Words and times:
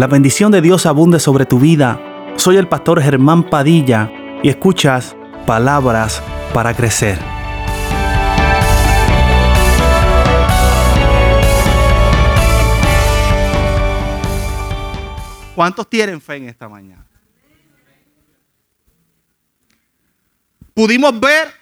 La 0.00 0.06
bendición 0.06 0.50
de 0.50 0.62
Dios 0.62 0.86
abunde 0.86 1.20
sobre 1.20 1.44
tu 1.44 1.60
vida. 1.60 2.00
Soy 2.36 2.56
el 2.56 2.66
pastor 2.66 3.02
Germán 3.02 3.50
Padilla 3.50 4.10
y 4.42 4.48
escuchas 4.48 5.14
palabras 5.46 6.22
para 6.54 6.72
crecer. 6.72 7.18
¿Cuántos 15.54 15.90
tienen 15.90 16.18
fe 16.22 16.36
en 16.36 16.48
esta 16.48 16.66
mañana? 16.66 17.04
Pudimos 20.72 21.20
ver 21.20 21.52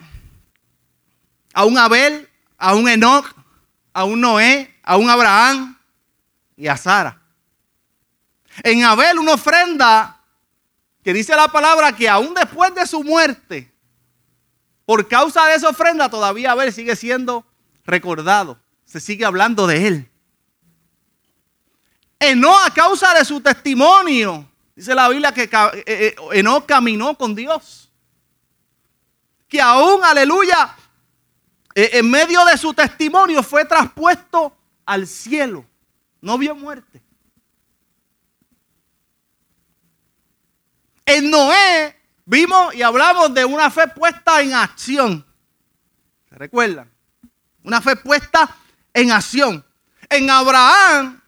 a 1.54 1.64
un 1.64 1.76
Abel, 1.76 2.28
a 2.56 2.76
un 2.76 2.88
Enoch, 2.88 3.34
a 3.92 4.04
un 4.04 4.20
Noé, 4.20 4.72
a 4.84 4.96
un 4.96 5.10
Abraham 5.10 5.76
y 6.56 6.68
a 6.68 6.76
Sara. 6.76 7.17
En 8.62 8.84
Abel 8.84 9.18
una 9.18 9.34
ofrenda 9.34 10.20
que 11.02 11.12
dice 11.12 11.34
la 11.36 11.48
palabra 11.48 11.94
que 11.94 12.08
aún 12.08 12.34
después 12.34 12.74
de 12.74 12.86
su 12.86 13.02
muerte, 13.02 13.72
por 14.84 15.06
causa 15.08 15.46
de 15.46 15.54
esa 15.54 15.68
ofrenda 15.68 16.08
todavía 16.08 16.52
Abel 16.52 16.72
sigue 16.72 16.96
siendo 16.96 17.44
recordado. 17.84 18.58
Se 18.84 19.00
sigue 19.00 19.24
hablando 19.24 19.66
de 19.66 19.86
él. 19.86 20.10
Enoch 22.18 22.66
a 22.66 22.70
causa 22.72 23.14
de 23.14 23.24
su 23.24 23.40
testimonio. 23.40 24.50
Dice 24.74 24.94
la 24.94 25.08
Biblia 25.08 25.32
que 25.32 25.42
eh, 25.42 25.84
eh, 25.86 26.16
Enoch 26.32 26.66
caminó 26.66 27.16
con 27.16 27.34
Dios. 27.34 27.90
Que 29.46 29.60
aún, 29.60 30.04
aleluya, 30.04 30.74
eh, 31.74 31.90
en 31.94 32.10
medio 32.10 32.44
de 32.44 32.56
su 32.58 32.74
testimonio 32.74 33.42
fue 33.42 33.64
traspuesto 33.64 34.56
al 34.84 35.06
cielo. 35.06 35.64
No 36.20 36.38
vio 36.38 36.54
muerte. 36.54 37.02
En 41.08 41.30
Noé 41.30 41.96
vimos 42.26 42.74
y 42.74 42.82
hablamos 42.82 43.32
de 43.32 43.42
una 43.42 43.70
fe 43.70 43.88
puesta 43.88 44.42
en 44.42 44.52
acción. 44.52 45.24
¿Se 46.28 46.34
recuerdan? 46.34 46.92
Una 47.62 47.80
fe 47.80 47.96
puesta 47.96 48.54
en 48.92 49.10
acción. 49.10 49.64
En 50.10 50.28
Abraham, 50.28 51.18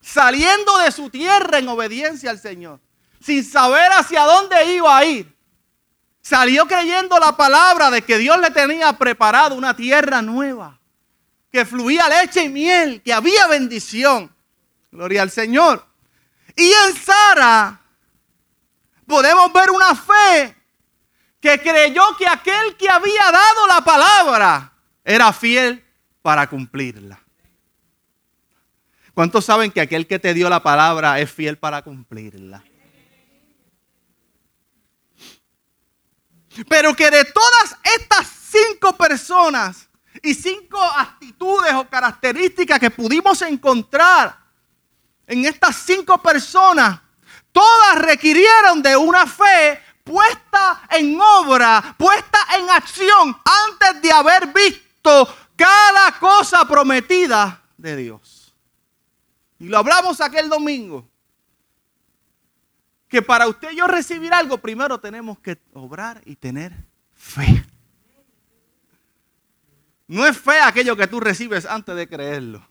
saliendo 0.00 0.76
de 0.78 0.90
su 0.90 1.08
tierra 1.08 1.58
en 1.58 1.68
obediencia 1.68 2.30
al 2.30 2.40
Señor, 2.40 2.80
sin 3.20 3.44
saber 3.44 3.92
hacia 3.92 4.24
dónde 4.24 4.74
iba 4.74 4.98
a 4.98 5.04
ir, 5.04 5.36
salió 6.20 6.66
creyendo 6.66 7.16
la 7.20 7.36
palabra 7.36 7.92
de 7.92 8.02
que 8.02 8.18
Dios 8.18 8.40
le 8.40 8.50
tenía 8.50 8.92
preparado 8.98 9.54
una 9.54 9.76
tierra 9.76 10.20
nueva, 10.20 10.80
que 11.52 11.64
fluía 11.64 12.08
leche 12.08 12.42
y 12.42 12.48
miel, 12.48 13.02
que 13.02 13.12
había 13.12 13.46
bendición. 13.46 14.34
Gloria 14.90 15.22
al 15.22 15.30
Señor. 15.30 15.86
Y 16.56 16.72
en 16.72 16.96
Sara, 16.96 17.80
podemos 19.10 19.52
ver 19.52 19.70
una 19.70 19.94
fe 19.94 20.56
que 21.40 21.60
creyó 21.60 22.16
que 22.16 22.26
aquel 22.26 22.76
que 22.76 22.88
había 22.88 23.30
dado 23.30 23.66
la 23.66 23.82
palabra 23.82 24.72
era 25.04 25.32
fiel 25.32 25.84
para 26.22 26.48
cumplirla. 26.48 27.20
¿Cuántos 29.12 29.44
saben 29.44 29.72
que 29.72 29.80
aquel 29.80 30.06
que 30.06 30.18
te 30.18 30.32
dio 30.32 30.48
la 30.48 30.62
palabra 30.62 31.18
es 31.18 31.30
fiel 31.30 31.58
para 31.58 31.82
cumplirla? 31.82 32.62
Pero 36.68 36.94
que 36.94 37.10
de 37.10 37.24
todas 37.24 37.76
estas 37.98 38.26
cinco 38.28 38.96
personas 38.96 39.88
y 40.22 40.34
cinco 40.34 40.80
actitudes 40.82 41.72
o 41.74 41.88
características 41.88 42.78
que 42.78 42.90
pudimos 42.90 43.42
encontrar 43.42 44.38
en 45.26 45.44
estas 45.44 45.76
cinco 45.76 46.20
personas, 46.22 47.00
Todas 47.52 47.98
requirieron 47.98 48.82
de 48.82 48.96
una 48.96 49.26
fe 49.26 49.80
puesta 50.04 50.82
en 50.90 51.18
obra, 51.20 51.94
puesta 51.98 52.38
en 52.58 52.68
acción 52.70 53.36
antes 53.44 54.02
de 54.02 54.12
haber 54.12 54.48
visto 54.48 55.28
cada 55.56 56.18
cosa 56.18 56.66
prometida 56.66 57.62
de 57.76 57.96
Dios. 57.96 58.54
Y 59.58 59.68
lo 59.68 59.78
hablamos 59.78 60.20
aquel 60.20 60.48
domingo. 60.48 61.08
Que 63.08 63.22
para 63.22 63.48
usted 63.48 63.72
y 63.72 63.76
yo 63.76 63.86
recibir 63.86 64.32
algo, 64.32 64.58
primero 64.58 64.98
tenemos 65.00 65.38
que 65.40 65.58
obrar 65.74 66.22
y 66.24 66.36
tener 66.36 66.72
fe. 67.12 67.64
No 70.06 70.26
es 70.26 70.38
fe 70.38 70.60
aquello 70.60 70.96
que 70.96 71.06
tú 71.06 71.20
recibes 71.20 71.66
antes 71.66 71.94
de 71.94 72.08
creerlo. 72.08 72.66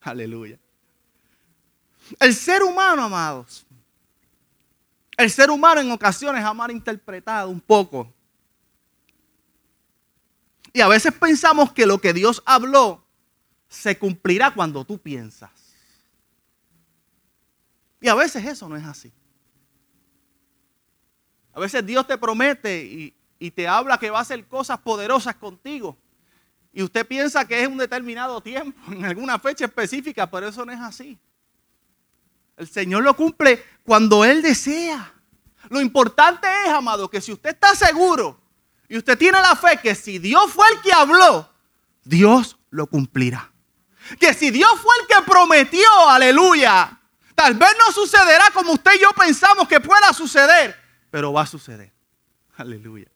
Aleluya. 0.00 0.58
El 2.18 2.34
ser 2.34 2.62
humano, 2.62 3.04
amados, 3.04 3.66
el 5.16 5.30
ser 5.30 5.50
humano 5.50 5.80
en 5.80 5.90
ocasiones 5.90 6.44
ha 6.44 6.54
malinterpretado 6.54 7.50
un 7.50 7.60
poco. 7.60 8.12
Y 10.72 10.80
a 10.80 10.88
veces 10.88 11.12
pensamos 11.12 11.72
que 11.72 11.86
lo 11.86 12.00
que 12.00 12.12
Dios 12.12 12.42
habló 12.46 13.04
se 13.68 13.98
cumplirá 13.98 14.52
cuando 14.54 14.84
tú 14.84 14.98
piensas. 14.98 15.50
Y 18.00 18.08
a 18.08 18.14
veces 18.14 18.44
eso 18.44 18.68
no 18.68 18.76
es 18.76 18.84
así. 18.84 19.12
A 21.52 21.60
veces 21.60 21.84
Dios 21.84 22.06
te 22.06 22.16
promete 22.16 22.84
y, 22.84 23.14
y, 23.40 23.50
te 23.50 23.66
habla 23.66 23.98
que 23.98 24.10
va 24.10 24.18
a 24.18 24.22
hacer 24.22 24.46
cosas 24.46 24.78
poderosas 24.78 25.34
contigo. 25.34 25.98
Y 26.72 26.82
usted 26.84 27.04
piensa 27.04 27.44
que 27.44 27.60
es 27.60 27.66
un 27.66 27.78
determinado 27.78 28.40
tiempo, 28.40 28.80
en 28.92 29.04
alguna 29.04 29.38
fecha 29.40 29.64
específica, 29.64 30.30
pero 30.30 30.46
eso 30.46 30.64
no 30.64 30.72
es 30.72 30.78
así. 30.78 31.18
El 32.58 32.68
Señor 32.68 33.04
lo 33.04 33.14
cumple 33.14 33.64
cuando 33.84 34.24
Él 34.24 34.42
desea. 34.42 35.14
Lo 35.70 35.80
importante 35.80 36.48
es, 36.66 36.70
amado, 36.70 37.08
que 37.08 37.20
si 37.20 37.32
usted 37.32 37.50
está 37.50 37.74
seguro 37.74 38.40
y 38.88 38.98
usted 38.98 39.16
tiene 39.16 39.40
la 39.40 39.54
fe 39.54 39.78
que 39.80 39.94
si 39.94 40.18
Dios 40.18 40.52
fue 40.52 40.66
el 40.72 40.80
que 40.80 40.92
habló, 40.92 41.48
Dios 42.02 42.58
lo 42.70 42.86
cumplirá. 42.88 43.52
Que 44.18 44.34
si 44.34 44.50
Dios 44.50 44.70
fue 44.80 44.92
el 45.00 45.06
que 45.06 45.30
prometió, 45.30 45.86
aleluya, 46.08 46.98
tal 47.34 47.54
vez 47.54 47.70
no 47.78 47.92
sucederá 47.92 48.50
como 48.52 48.72
usted 48.72 48.92
y 48.96 49.02
yo 49.02 49.12
pensamos 49.12 49.68
que 49.68 49.80
pueda 49.80 50.12
suceder, 50.12 50.74
pero 51.10 51.32
va 51.32 51.42
a 51.42 51.46
suceder. 51.46 51.92
Aleluya. 52.56 53.06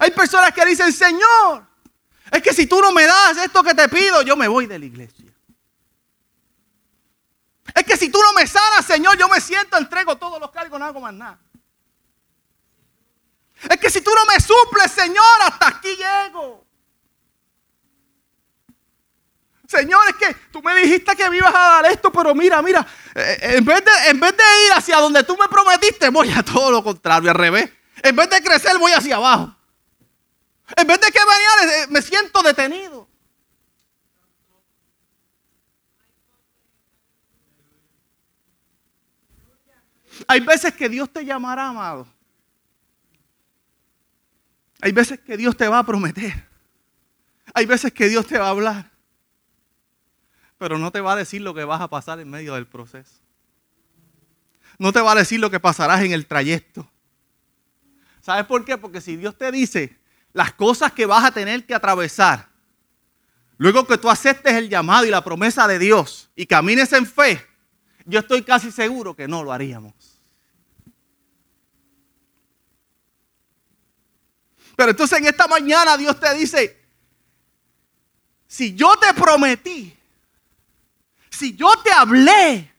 Hay 0.00 0.10
personas 0.10 0.52
que 0.52 0.66
dicen, 0.66 0.92
Señor, 0.92 1.66
es 2.32 2.42
que 2.42 2.52
si 2.52 2.66
tú 2.66 2.80
no 2.80 2.90
me 2.90 3.04
das 3.04 3.36
esto 3.36 3.62
que 3.62 3.74
te 3.74 3.88
pido, 3.88 4.22
yo 4.22 4.36
me 4.36 4.48
voy 4.48 4.66
de 4.66 4.78
la 4.78 4.84
iglesia. 4.86 5.29
Es 7.74 7.84
que 7.84 7.96
si 7.96 8.10
tú 8.10 8.20
no 8.22 8.32
me 8.32 8.46
sanas, 8.46 8.84
Señor, 8.86 9.16
yo 9.18 9.28
me 9.28 9.40
siento, 9.40 9.76
entrego 9.76 10.16
todos 10.16 10.40
los 10.40 10.50
cargos, 10.50 10.78
no 10.78 10.86
hago 10.86 11.00
más 11.00 11.14
nada. 11.14 11.38
Es 13.68 13.76
que 13.78 13.90
si 13.90 14.00
tú 14.00 14.10
no 14.14 14.24
me 14.24 14.40
suples, 14.40 14.90
Señor, 14.90 15.42
hasta 15.44 15.68
aquí 15.68 15.94
llego. 15.96 16.64
Señor, 19.70 20.00
es 20.08 20.16
que 20.16 20.34
tú 20.50 20.62
me 20.62 20.74
dijiste 20.74 21.14
que 21.14 21.30
me 21.30 21.36
ibas 21.36 21.54
a 21.54 21.58
dar 21.58 21.86
esto, 21.86 22.10
pero 22.10 22.34
mira, 22.34 22.60
mira, 22.60 22.84
eh, 23.14 23.38
en, 23.56 23.64
vez 23.64 23.84
de, 23.84 24.10
en 24.10 24.18
vez 24.18 24.36
de 24.36 24.42
ir 24.66 24.72
hacia 24.72 24.96
donde 24.96 25.22
tú 25.22 25.36
me 25.36 25.46
prometiste, 25.48 26.08
voy 26.08 26.28
a 26.32 26.42
todo 26.42 26.72
lo 26.72 26.82
contrario, 26.82 27.30
al 27.30 27.36
revés. 27.36 27.70
En 28.02 28.16
vez 28.16 28.28
de 28.30 28.42
crecer, 28.42 28.78
voy 28.78 28.90
hacia 28.92 29.16
abajo. 29.16 29.54
En 30.76 30.86
vez 30.86 31.00
de 31.00 31.12
que 31.12 31.18
venía, 31.18 31.82
eh, 31.82 31.86
me 31.88 32.02
siento 32.02 32.42
detenido. 32.42 32.99
Hay 40.26 40.40
veces 40.40 40.74
que 40.74 40.88
Dios 40.88 41.10
te 41.10 41.24
llamará, 41.24 41.68
amado. 41.68 42.06
Hay 44.80 44.92
veces 44.92 45.20
que 45.20 45.36
Dios 45.36 45.56
te 45.56 45.68
va 45.68 45.80
a 45.80 45.84
prometer. 45.84 46.48
Hay 47.54 47.66
veces 47.66 47.92
que 47.92 48.08
Dios 48.08 48.26
te 48.26 48.38
va 48.38 48.46
a 48.46 48.50
hablar. 48.50 48.90
Pero 50.58 50.78
no 50.78 50.90
te 50.90 51.00
va 51.00 51.12
a 51.12 51.16
decir 51.16 51.40
lo 51.40 51.54
que 51.54 51.64
vas 51.64 51.80
a 51.80 51.88
pasar 51.88 52.20
en 52.20 52.30
medio 52.30 52.54
del 52.54 52.66
proceso. 52.66 53.16
No 54.78 54.92
te 54.92 55.00
va 55.00 55.12
a 55.12 55.16
decir 55.16 55.40
lo 55.40 55.50
que 55.50 55.60
pasarás 55.60 56.02
en 56.02 56.12
el 56.12 56.26
trayecto. 56.26 56.88
¿Sabes 58.20 58.46
por 58.46 58.64
qué? 58.64 58.78
Porque 58.78 59.00
si 59.00 59.16
Dios 59.16 59.36
te 59.36 59.50
dice 59.50 59.98
las 60.32 60.52
cosas 60.52 60.92
que 60.92 61.06
vas 61.06 61.24
a 61.24 61.32
tener 61.32 61.66
que 61.66 61.74
atravesar, 61.74 62.48
luego 63.58 63.86
que 63.86 63.98
tú 63.98 64.08
aceptes 64.08 64.54
el 64.54 64.68
llamado 64.68 65.04
y 65.04 65.10
la 65.10 65.24
promesa 65.24 65.66
de 65.66 65.78
Dios 65.78 66.30
y 66.36 66.46
camines 66.46 66.92
en 66.92 67.06
fe, 67.06 67.44
yo 68.06 68.20
estoy 68.20 68.42
casi 68.42 68.70
seguro 68.70 69.14
que 69.14 69.28
no 69.28 69.42
lo 69.42 69.52
haríamos. 69.52 70.09
Pero 74.80 74.92
entonces 74.92 75.18
en 75.18 75.26
esta 75.26 75.46
mañana 75.46 75.94
Dios 75.98 76.18
te 76.18 76.32
dice, 76.32 76.82
si 78.48 78.74
yo 78.74 78.96
te 78.96 79.12
prometí, 79.12 79.94
si 81.28 81.54
yo 81.54 81.70
te 81.84 81.92
hablé, 81.92 82.72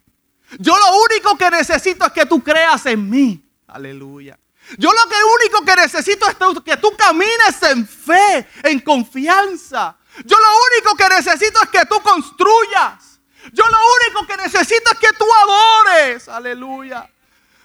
yo 0.57 0.75
lo 0.79 1.03
único 1.03 1.37
que 1.37 1.51
necesito 1.51 2.07
es 2.07 2.11
que 2.11 2.25
tú 2.25 2.41
creas 2.41 2.87
en 2.87 3.07
mí. 3.07 3.47
Aleluya. 3.67 4.35
Yo 4.79 4.91
lo 4.91 5.07
que 5.07 5.15
único 5.43 5.63
que 5.63 5.75
necesito 5.75 6.27
es 6.27 6.37
que 6.65 6.77
tú 6.77 6.91
camines 6.97 7.61
en 7.69 7.87
fe, 7.87 8.47
en 8.63 8.79
confianza. 8.79 9.95
Yo 10.25 10.37
lo 10.39 10.47
único 10.73 10.97
que 10.97 11.07
necesito 11.07 11.61
es 11.61 11.69
que 11.69 11.85
tú 11.85 12.01
construyas. 12.01 13.19
Yo 13.53 13.63
lo 13.63 13.77
único 14.07 14.25
que 14.25 14.37
necesito 14.37 14.91
es 14.91 14.97
que 14.97 15.15
tú 15.19 15.25
adores. 15.43 16.27
Aleluya. 16.29 17.07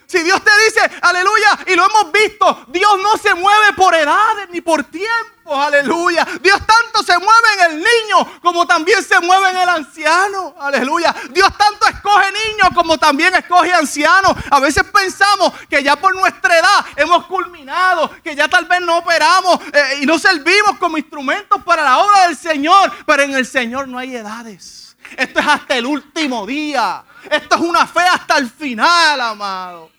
Si 0.06 0.22
Dios 0.22 0.40
te 0.42 0.50
dice, 0.64 0.98
aleluya, 1.02 1.58
y 1.66 1.74
lo 1.74 1.84
hemos 1.84 2.12
visto, 2.12 2.64
Dios 2.68 2.92
no 3.02 3.16
se 3.16 3.34
mueve 3.34 3.72
por 3.76 3.92
edades 3.92 4.48
ni 4.50 4.60
por 4.60 4.84
tiempos, 4.84 5.58
aleluya. 5.58 6.24
Dios 6.40 6.60
tanto 6.64 7.02
se 7.02 7.18
mueve 7.18 7.48
en 7.54 7.72
el 7.72 7.76
niño 7.78 8.40
como 8.40 8.66
también 8.68 9.02
se 9.02 9.18
mueve 9.18 9.50
en 9.50 9.56
el 9.56 9.68
anciano, 9.68 10.54
aleluya. 10.60 11.12
Dios 11.30 11.48
tanto 11.58 11.88
escoge 11.88 12.26
niños 12.30 12.68
como 12.72 12.96
también 12.98 13.34
escoge 13.34 13.72
ancianos. 13.72 14.32
A 14.48 14.60
veces 14.60 14.84
pensamos 14.84 15.52
que 15.68 15.82
ya 15.82 15.96
por 15.96 16.14
nuestra 16.14 16.56
edad 16.56 16.86
hemos 16.94 17.26
culminado, 17.26 18.10
que 18.22 18.36
ya 18.36 18.46
tal 18.46 18.66
vez 18.66 18.80
no 18.82 18.98
operamos 18.98 19.58
eh, 19.72 19.98
y 20.02 20.06
no 20.06 20.20
servimos 20.20 20.78
como 20.78 20.98
instrumentos 20.98 21.64
para 21.64 21.82
la 21.82 21.98
obra 21.98 22.28
del 22.28 22.36
Señor, 22.36 22.92
pero 23.04 23.24
en 23.24 23.34
el 23.34 23.44
Señor 23.44 23.88
no 23.88 23.98
hay 23.98 24.14
edades. 24.14 24.96
Esto 25.16 25.40
es 25.40 25.46
hasta 25.46 25.76
el 25.76 25.86
último 25.86 26.46
día. 26.46 27.04
Esto 27.28 27.56
es 27.56 27.60
una 27.60 27.86
fe 27.88 28.00
hasta 28.00 28.38
el 28.38 28.48
final, 28.48 29.20
amado. 29.20 29.95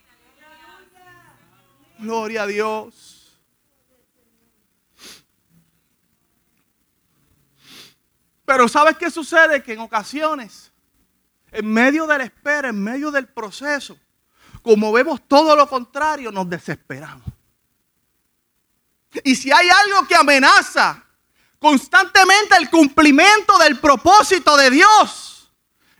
Gloria 1.99 2.43
a 2.43 2.47
Dios. 2.47 3.37
Pero 8.45 8.67
¿sabes 8.69 8.97
qué 8.97 9.11
sucede? 9.11 9.61
Que 9.61 9.73
en 9.73 9.79
ocasiones, 9.79 10.71
en 11.51 11.71
medio 11.71 12.07
de 12.07 12.17
la 12.17 12.23
espera, 12.23 12.69
en 12.69 12.81
medio 12.81 13.11
del 13.11 13.27
proceso, 13.27 13.97
como 14.61 14.91
vemos 14.91 15.27
todo 15.27 15.55
lo 15.55 15.67
contrario, 15.67 16.31
nos 16.31 16.49
desesperamos. 16.49 17.27
Y 19.23 19.35
si 19.35 19.51
hay 19.51 19.67
algo 19.69 20.07
que 20.07 20.15
amenaza 20.15 21.03
constantemente 21.59 22.55
el 22.57 22.69
cumplimiento 22.69 23.57
del 23.57 23.79
propósito 23.79 24.55
de 24.55 24.69
Dios, 24.69 25.51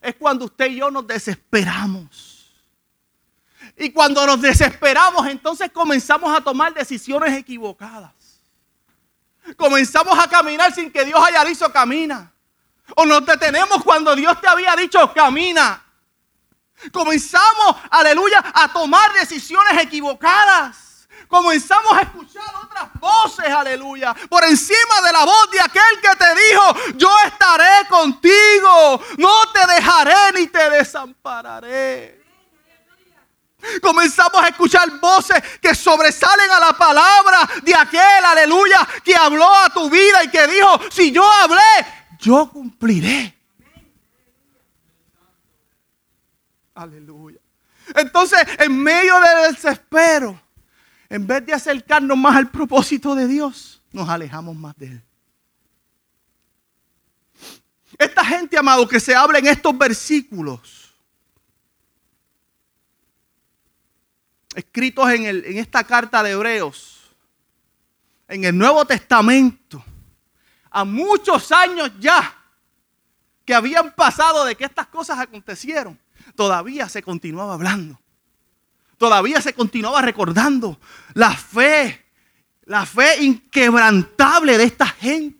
es 0.01 0.15
cuando 0.15 0.45
usted 0.45 0.67
y 0.67 0.77
yo 0.77 0.91
nos 0.91 1.05
desesperamos. 1.05 2.36
Y 3.77 3.91
cuando 3.91 4.25
nos 4.25 4.41
desesperamos, 4.41 5.27
entonces 5.27 5.69
comenzamos 5.71 6.35
a 6.35 6.41
tomar 6.41 6.73
decisiones 6.73 7.37
equivocadas. 7.37 8.11
Comenzamos 9.55 10.17
a 10.17 10.27
caminar 10.27 10.73
sin 10.73 10.91
que 10.91 11.05
Dios 11.05 11.19
haya 11.23 11.45
dicho 11.45 11.71
camina. 11.71 12.31
O 12.95 13.05
nos 13.05 13.25
detenemos 13.25 13.83
cuando 13.83 14.15
Dios 14.15 14.41
te 14.41 14.47
había 14.47 14.75
dicho 14.75 15.13
camina. 15.13 15.83
Comenzamos, 16.91 17.75
aleluya, 17.91 18.43
a 18.53 18.71
tomar 18.73 19.13
decisiones 19.13 19.81
equivocadas. 19.81 21.07
Comenzamos 21.27 21.93
a 21.93 22.01
escuchar 22.01 22.45
otras 22.63 22.89
voces, 22.99 23.47
aleluya, 23.47 24.15
por 24.29 24.43
encima 24.45 25.01
de 25.05 25.11
la 25.11 25.25
voz 25.25 25.51
de 25.51 25.59
aquel 25.59 26.01
que 26.01 26.15
te 26.15 26.35
dijo, 26.35 26.95
yo 26.95 27.09
estaré 27.25 27.87
contigo, 27.89 29.01
no 29.17 29.51
te 29.51 29.73
dejaré 29.73 30.39
ni 30.39 30.47
te 30.47 30.69
desampararé. 30.69 32.16
Comenzamos 33.81 34.43
a 34.43 34.47
escuchar 34.47 34.99
voces 34.99 35.41
que 35.61 35.73
sobresalen 35.75 36.49
a 36.51 36.59
la 36.59 36.73
palabra 36.73 37.49
de 37.63 37.75
aquel, 37.75 38.25
aleluya, 38.25 38.87
que 39.03 39.15
habló 39.15 39.53
a 39.53 39.69
tu 39.69 39.89
vida 39.89 40.23
y 40.23 40.29
que 40.29 40.47
dijo, 40.47 40.79
si 40.91 41.11
yo 41.11 41.29
hablé, 41.41 41.85
yo 42.19 42.49
cumpliré. 42.49 43.35
Aleluya. 46.75 47.39
Entonces, 47.95 48.39
en 48.59 48.77
medio 48.77 49.19
del 49.19 49.53
desespero, 49.53 50.39
en 51.09 51.25
vez 51.25 51.45
de 51.45 51.53
acercarnos 51.53 52.17
más 52.17 52.35
al 52.35 52.49
propósito 52.49 53.15
de 53.15 53.27
Dios, 53.27 53.81
nos 53.91 54.09
alejamos 54.09 54.55
más 54.55 54.75
de 54.77 54.87
Él. 54.87 55.03
Esta 57.97 58.23
gente, 58.23 58.57
amado, 58.57 58.87
que 58.87 58.99
se 58.99 59.15
habla 59.15 59.39
en 59.39 59.47
estos 59.47 59.75
versículos, 59.75 60.86
escritos 64.57 65.07
en, 65.11 65.25
en 65.25 65.57
esta 65.59 65.83
carta 65.83 66.23
de 66.23 66.31
Hebreos, 66.31 67.11
en 68.27 68.43
el 68.43 68.57
Nuevo 68.57 68.85
Testamento, 68.85 69.83
a 70.71 70.83
muchos 70.83 71.51
años 71.51 71.91
ya 71.99 72.35
que 73.45 73.53
habían 73.53 73.93
pasado 73.93 74.45
de 74.45 74.55
que 74.55 74.65
estas 74.65 74.87
cosas 74.87 75.19
acontecieron, 75.19 75.99
todavía 76.35 76.89
se 76.89 77.03
continuaba 77.03 77.53
hablando. 77.53 77.99
Todavía 78.97 79.41
se 79.41 79.53
continuaba 79.53 80.01
recordando 80.01 80.79
la 81.13 81.31
fe, 81.31 82.07
la 82.65 82.83
fe 82.87 83.23
inquebrantable 83.23 84.57
de 84.57 84.63
esta 84.63 84.87
gente. 84.87 85.37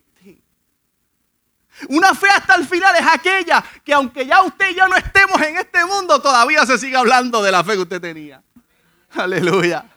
Una 1.90 2.14
fe 2.14 2.30
hasta 2.30 2.54
el 2.54 2.68
final 2.68 2.96
es 2.96 3.06
aquella 3.06 3.64
que 3.84 3.94
aunque 3.96 4.28
ya 4.28 4.44
usted 4.44 4.70
y 4.70 4.76
yo 4.76 4.88
no 4.88 4.96
estemos 4.96 5.42
en 5.42 5.58
este 5.58 5.84
mundo, 5.86 6.22
todavía 6.22 6.68
se 6.68 6.78
sigue 6.78 6.96
hablando 6.98 7.42
de 7.42 7.52
la 7.52 7.64
fe 7.64 7.74
que 7.74 7.82
usted 7.82 8.00
tenía. 8.00 8.44
Aleluya. 9.24 9.90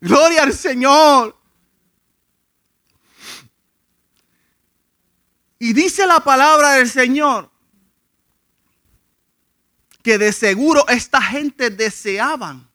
Gloria 0.00 0.42
al 0.42 0.52
Señor. 0.52 1.36
Y 5.58 5.72
dice 5.72 6.06
la 6.06 6.20
palabra 6.20 6.72
del 6.72 6.90
Señor 6.90 7.48
que 10.02 10.18
de 10.18 10.32
seguro 10.32 10.84
esta 10.88 11.22
gente 11.22 11.70
deseaban, 11.70 12.68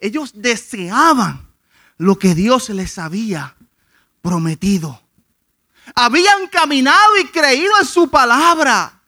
ellos 0.00 0.32
deseaban 0.34 1.52
lo 1.98 2.18
que 2.18 2.34
Dios 2.34 2.70
les 2.70 2.96
había 2.96 3.54
prometido. 4.22 5.02
Habían 5.94 6.46
caminado 6.46 7.18
y 7.20 7.26
creído 7.26 7.72
en 7.78 7.86
su 7.86 8.08
palabra. 8.08 9.02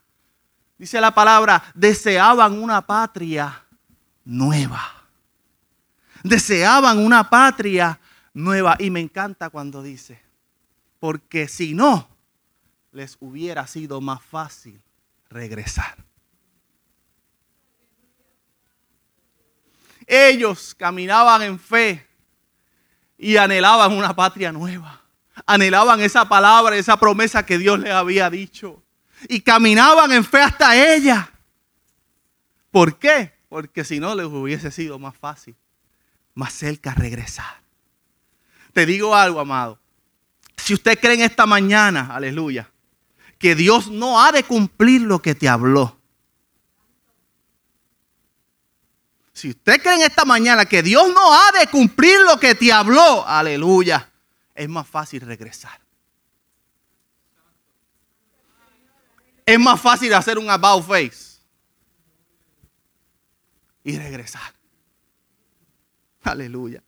Dice 0.77 1.01
la 1.01 1.15
palabra, 1.15 1.65
deseaban 1.75 2.63
una 2.63 2.87
patria 2.87 3.65
nueva 4.27 5.04
deseaban 6.25 6.99
una 6.99 7.31
patria 7.31 8.01
nueva. 8.33 8.77
Y 8.81 8.91
me 8.91 8.99
encanta 8.99 9.51
cuando 9.51 9.83
dice, 9.83 10.21
porque 10.99 11.47
si 11.47 11.75
no, 11.75 12.09
les 12.91 13.17
hubiera 13.21 13.67
sido 13.69 14.01
más 14.01 14.21
fácil 14.23 14.81
regresar. 15.29 15.97
Ellos 20.07 20.75
caminaban 20.75 21.43
en 21.43 21.59
fe 21.59 22.07
y 23.17 23.37
anhelaban 23.37 23.93
una 23.93 24.15
patria 24.15 24.51
nueva. 24.51 25.01
Anhelaban 25.47 26.01
esa 26.01 26.29
palabra, 26.29 26.77
esa 26.77 26.97
promesa 26.97 27.45
que 27.45 27.59
Dios 27.59 27.79
les 27.81 27.93
había 27.93 28.31
dicho. 28.31 28.83
Y 29.29 29.41
caminaban 29.41 30.13
en 30.13 30.25
fe 30.25 30.41
hasta 30.41 30.95
ella. 30.95 31.31
¿Por 32.71 32.99
qué? 32.99 33.33
Porque 33.49 33.85
si 33.85 33.99
no 34.01 34.15
les 34.15 34.27
hubiese 34.27 34.71
sido 34.71 34.99
más 34.99 35.17
fácil 35.17 35.57
más 36.35 36.53
cerca 36.53 36.95
regresar. 36.95 37.63
Te 38.73 38.87
digo 38.87 39.15
algo, 39.15 39.41
amado. 39.41 39.79
Si 40.57 40.75
usted 40.75 40.99
cree 40.99 41.15
en 41.15 41.23
esta 41.23 41.47
mañana, 41.47 42.15
aleluya, 42.15 42.71
que 43.39 43.55
Dios 43.55 43.89
no 43.89 44.23
ha 44.23 44.33
de 44.33 44.43
cumplir 44.43 45.03
lo 45.03 45.21
que 45.21 45.35
te 45.35 45.49
habló. 45.49 45.99
Si 49.33 49.51
usted 49.51 49.83
cree 49.83 49.97
en 49.97 50.03
esta 50.03 50.25
mañana 50.25 50.65
que 50.65 50.83
Dios 50.83 51.13
no 51.13 51.33
ha 51.33 51.53
de 51.59 51.67
cumplir 51.67 52.21
lo 52.21 52.39
que 52.39 52.55
te 52.55 52.73
habló, 52.73 53.27
aleluya, 53.27 54.11
es 54.55 54.69
más 54.69 54.87
fácil 54.87 55.21
regresar. 55.21 55.81
Es 59.45 59.59
más 59.59 59.81
fácil 59.81 60.15
hacer 60.15 60.39
un 60.39 60.49
about 60.49 60.87
face 60.87 61.39
y 63.83 63.99
regresar. 63.99 64.55
Aleluya. 66.25 66.83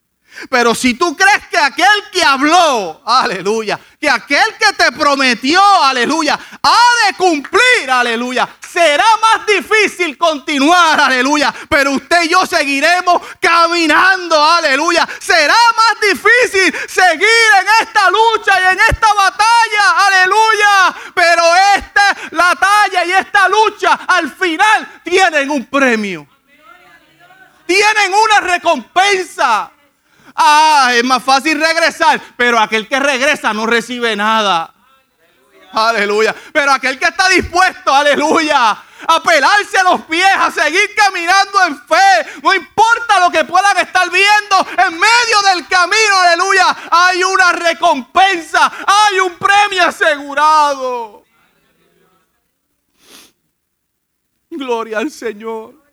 Pero 0.50 0.74
si 0.74 0.94
tú 0.94 1.16
crees 1.16 1.46
que 1.48 1.56
aquel 1.56 2.10
que 2.12 2.22
habló, 2.22 3.00
aleluya, 3.06 3.78
que 3.98 4.10
aquel 4.10 4.54
que 4.58 4.72
te 4.74 4.92
prometió, 4.92 5.62
aleluya, 5.82 6.38
ha 6.62 6.82
de 7.06 7.16
cumplir, 7.16 7.90
aleluya, 7.90 8.46
será 8.60 9.04
más 9.22 9.46
difícil 9.46 10.18
continuar, 10.18 11.00
aleluya, 11.00 11.54
pero 11.70 11.92
usted 11.92 12.24
y 12.24 12.28
yo 12.28 12.44
seguiremos 12.44 13.22
caminando, 13.40 14.42
aleluya. 14.42 15.08
Será 15.20 15.54
más 15.74 16.00
difícil 16.00 16.74
seguir 16.86 17.48
en 17.60 17.86
esta 17.86 18.10
lucha 18.10 18.60
y 18.60 18.74
en 18.74 18.80
esta 18.90 19.14
batalla, 19.14 20.06
aleluya, 20.06 20.96
pero 21.14 21.42
esta, 21.76 22.16
la 22.32 22.54
talla 22.56 23.04
y 23.06 23.12
esta 23.12 23.48
lucha 23.48 24.00
al 24.06 24.30
final 24.32 25.00
tienen 25.02 25.50
un 25.50 25.64
premio 25.64 26.26
tienen 27.66 28.14
una 28.14 28.40
recompensa. 28.40 29.70
Ah, 30.34 30.92
es 30.94 31.04
más 31.04 31.22
fácil 31.22 31.60
regresar, 31.60 32.20
pero 32.36 32.58
aquel 32.58 32.86
que 32.88 33.00
regresa 33.00 33.52
no 33.52 33.66
recibe 33.66 34.14
nada. 34.14 34.72
Aleluya. 35.72 36.34
Pero 36.52 36.72
aquel 36.72 36.98
que 36.98 37.06
está 37.06 37.28
dispuesto, 37.28 37.92
aleluya, 37.92 38.70
a 38.70 39.22
pelarse 39.22 39.78
a 39.78 39.82
los 39.82 40.02
pies, 40.02 40.26
a 40.36 40.50
seguir 40.50 40.94
caminando 40.94 41.64
en 41.64 41.78
fe, 41.86 42.40
no 42.42 42.54
importa 42.54 43.20
lo 43.20 43.30
que 43.30 43.44
puedan 43.44 43.76
estar 43.78 44.10
viendo, 44.10 44.66
en 44.86 44.98
medio 44.98 45.42
del 45.52 45.66
camino, 45.68 46.18
aleluya, 46.18 46.76
hay 46.90 47.22
una 47.24 47.52
recompensa, 47.52 48.72
hay 48.86 49.20
un 49.20 49.34
premio 49.36 49.84
asegurado. 49.84 51.24
Gloria 54.50 54.98
al 54.98 55.10
Señor. 55.10 55.85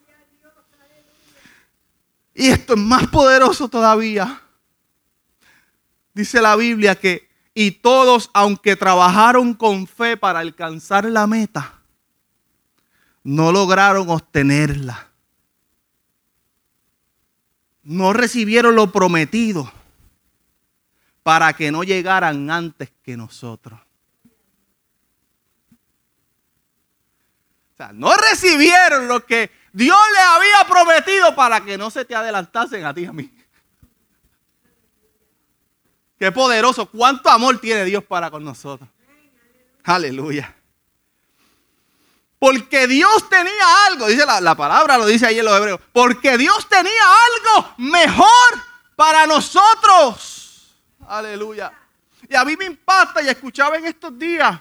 Y 2.34 2.48
esto 2.48 2.74
es 2.74 2.80
más 2.80 3.08
poderoso 3.08 3.70
todavía. 3.70 4.42
Dice 6.14 6.42
la 6.42 6.56
Biblia 6.56 6.96
que 6.96 7.30
y 7.56 7.72
todos, 7.72 8.32
aunque 8.34 8.76
trabajaron 8.76 9.54
con 9.54 9.86
fe 9.86 10.18
para 10.18 10.40
alcanzar 10.40 11.06
la 11.06 11.28
meta, 11.28 11.82
no 13.24 13.52
lograron 13.52 14.10
obtenerla. 14.10 15.10
No 17.84 18.14
recibieron 18.14 18.76
lo 18.76 18.92
prometido 18.92 19.72
para 21.22 21.54
que 21.54 21.72
no 21.72 21.84
llegaran 21.84 22.50
antes 22.50 22.92
que 23.04 23.16
nosotros. 23.16 23.80
O 27.74 27.76
sea, 27.78 27.92
no 27.94 28.16
recibieron 28.16 29.08
lo 29.08 29.26
que 29.26 29.52
Dios 29.74 29.98
le 30.14 30.20
había 30.20 30.68
prometido 30.70 31.36
para 31.36 31.60
que 31.62 31.80
no 31.80 31.90
se 31.90 32.06
te 32.06 32.16
adelantasen 32.16 32.86
a 32.86 32.94
ti 32.94 33.06
a 33.06 33.12
mí. 33.12 33.34
Qué 36.20 36.32
poderoso. 36.32 36.86
Cuánto 36.86 37.30
amor 37.30 37.60
tiene 37.60 37.84
Dios 37.84 38.04
para 38.04 38.30
con 38.30 38.46
nosotros. 38.46 38.88
Aleluya. 39.84 40.56
Porque 42.38 42.88
Dios 42.88 43.28
tenía 43.30 43.86
algo, 43.88 44.08
dice 44.08 44.26
la, 44.26 44.40
la, 44.40 44.54
palabra, 44.54 44.98
lo 44.98 45.08
dice 45.08 45.26
ahí 45.26 45.40
en 45.40 45.46
los 45.46 45.58
hebreos. 45.58 45.80
Porque 45.92 46.38
Dios 46.38 46.70
tenía 46.70 47.04
algo 47.04 47.74
mejor 47.78 48.28
para 48.96 49.26
nosotros. 49.26 50.78
Aleluya. 51.08 51.74
Y 52.30 52.36
a 52.36 52.46
mí 52.46 52.56
me 52.56 52.66
impacta 52.66 53.24
y 53.24 53.30
escuchaba 53.30 53.78
en 53.78 53.88
estos 53.88 54.18
días. 54.20 54.60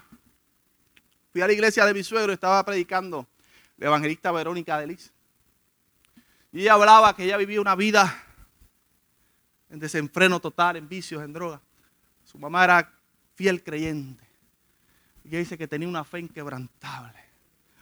Fui 1.33 1.43
a 1.43 1.47
la 1.47 1.53
iglesia 1.53 1.85
de 1.85 1.93
mi 1.93 2.03
suegro 2.03 2.33
estaba 2.33 2.65
predicando 2.65 3.27
la 3.77 3.87
evangelista 3.87 4.33
Verónica 4.33 4.79
de 4.79 4.87
Liz. 4.87 5.13
Y 6.53 6.63
ella 6.63 6.75
hablaba 6.75 7.17
que 7.17 7.25
ella 7.25 7.37
vivía 7.37 7.61
una 7.61 7.75
vida 7.75 8.15
en 9.71 9.79
desenfreno 9.79 10.39
total, 10.41 10.77
en 10.77 10.89
vicios, 10.89 11.23
en 11.23 11.33
drogas. 11.33 11.61
Su 12.25 12.39
mamá 12.39 12.65
era 12.65 12.93
fiel 13.35 13.63
creyente. 13.65 14.25
Y 15.25 15.29
ella 15.29 15.39
dice 15.39 15.57
que 15.57 15.67
tenía 15.67 15.89
una 15.89 16.05
fe 16.05 16.21
inquebrantable, 16.21 17.19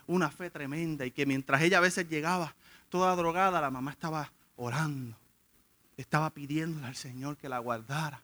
una 0.06 0.30
fe 0.30 0.50
tremenda 0.50 1.04
y 1.04 1.11
que 1.11 1.26
mientras 1.26 1.61
ella 1.62 1.78
a 1.78 1.80
veces 1.80 2.09
llegaba 2.09 2.54
toda 2.88 3.16
drogada, 3.16 3.61
la 3.61 3.70
mamá 3.70 3.90
estaba 3.90 4.32
orando, 4.56 5.16
estaba 5.97 6.30
pidiéndole 6.30 6.87
al 6.87 6.97
Señor 6.97 7.37
que 7.37 7.49
la 7.49 7.59
guardara. 7.59 8.23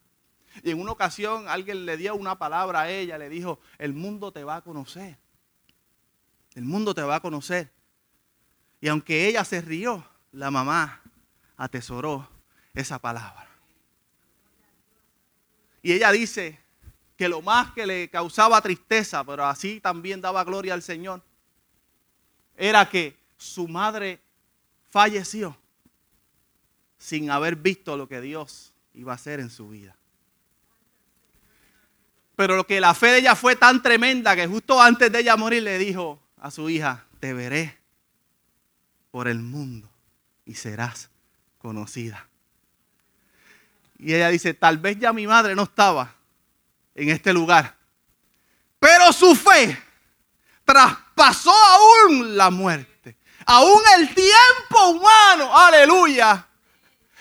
Y 0.63 0.71
en 0.71 0.81
una 0.81 0.93
ocasión 0.93 1.49
alguien 1.49 1.87
le 1.87 1.97
dio 1.97 2.15
una 2.15 2.39
palabra 2.39 2.83
a 2.83 2.91
ella, 2.91 3.19
le 3.19 3.29
dijo, 3.29 3.61
el 3.79 3.95
mundo 3.95 4.33
te 4.33 4.45
va 4.45 4.57
a 4.57 4.61
conocer. 4.63 5.19
El 6.57 6.65
mundo 6.65 6.95
te 6.95 7.03
va 7.03 7.17
a 7.17 7.21
conocer. 7.21 7.71
Y 8.81 8.89
aunque 8.89 9.29
ella 9.29 9.45
se 9.45 9.61
rió, 9.61 10.05
la 10.33 10.51
mamá 10.51 11.03
atesoró 11.57 12.29
esa 12.75 12.99
palabra. 12.99 13.47
Y 15.83 15.93
ella 15.93 16.11
dice 16.11 16.59
que 17.17 17.29
lo 17.29 17.43
más 17.43 17.73
que 17.73 17.87
le 17.87 18.09
causaba 18.09 18.61
tristeza, 18.63 19.23
pero 19.23 19.45
así 19.45 19.81
también 19.81 20.23
daba 20.23 20.45
gloria 20.45 20.73
al 20.73 20.83
Señor, 20.83 21.23
era 22.57 22.89
que 22.89 23.17
su 23.37 23.69
madre 23.69 24.19
falleció 24.91 25.57
sin 26.97 27.31
haber 27.31 27.57
visto 27.57 27.99
lo 27.99 28.09
que 28.09 28.23
Dios 28.23 28.73
iba 28.95 29.13
a 29.13 29.17
hacer 29.17 29.41
en 29.41 29.51
su 29.51 29.69
vida. 29.69 29.95
Pero 32.35 32.57
lo 32.57 32.67
que 32.67 32.81
la 32.81 32.95
fe 32.95 33.09
de 33.09 33.19
ella 33.19 33.37
fue 33.37 33.57
tan 33.57 33.83
tremenda 33.83 34.35
que 34.35 34.47
justo 34.47 34.81
antes 34.81 35.13
de 35.13 35.21
ella 35.21 35.37
morir 35.37 35.63
le 35.63 35.79
dijo 35.79 36.26
a 36.37 36.51
su 36.51 36.69
hija, 36.69 37.05
te 37.21 37.33
veré 37.33 37.79
por 39.11 39.29
el 39.29 39.41
mundo 39.41 39.91
y 40.45 40.55
serás 40.55 41.11
conocida. 41.59 42.29
Y 43.99 44.15
ella 44.15 44.29
dice, 44.29 44.55
tal 44.55 44.79
vez 44.79 44.99
ya 44.99 45.13
mi 45.13 45.27
madre 45.27 45.55
no 45.55 45.63
estaba 45.63 46.15
en 46.95 47.11
este 47.11 47.33
lugar. 47.33 47.75
Pero 48.79 49.13
su 49.13 49.35
fe 49.35 49.83
traspasó 50.65 51.53
aún 51.53 52.37
la 52.37 52.51
muerte. 52.51 53.17
Aún 53.47 53.81
el 53.99 54.15
tiempo 54.15 54.89
humano. 54.91 55.57
Aleluya. 55.57 56.47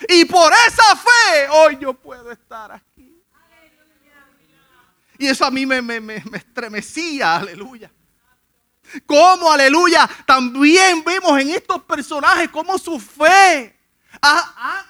Y 0.10 0.26
por 0.26 0.52
esa 0.68 0.96
fe 0.96 1.50
hoy 1.52 1.78
yo 1.80 1.94
puedo 1.94 2.32
estar 2.32 2.72
aquí. 2.72 3.24
Y 5.18 5.28
eso 5.28 5.46
a 5.46 5.52
mí 5.52 5.66
me, 5.66 5.82
me, 5.82 6.24
estremecía. 6.34 7.38
Aleluya. 7.38 7.90
Como, 9.06 9.52
aleluya, 9.52 10.10
también 10.26 11.04
vemos 11.04 11.40
en 11.40 11.50
estos 11.50 11.82
personajes 11.84 12.50
cómo 12.50 12.78
su 12.78 13.00
fe 13.00 13.78
ha 14.22 14.86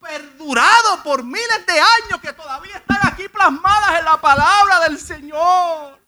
perdurado 0.00 1.02
por 1.02 1.22
miles 1.22 1.66
de 1.66 1.72
años 1.72 2.20
que 2.20 2.32
todavía 2.32 2.76
están 2.76 2.98
aquí 3.04 3.28
plasmadas 3.28 3.98
en 3.98 4.04
la 4.04 4.20
palabra 4.20 4.80
del 4.80 4.98
Señor. 4.98 5.98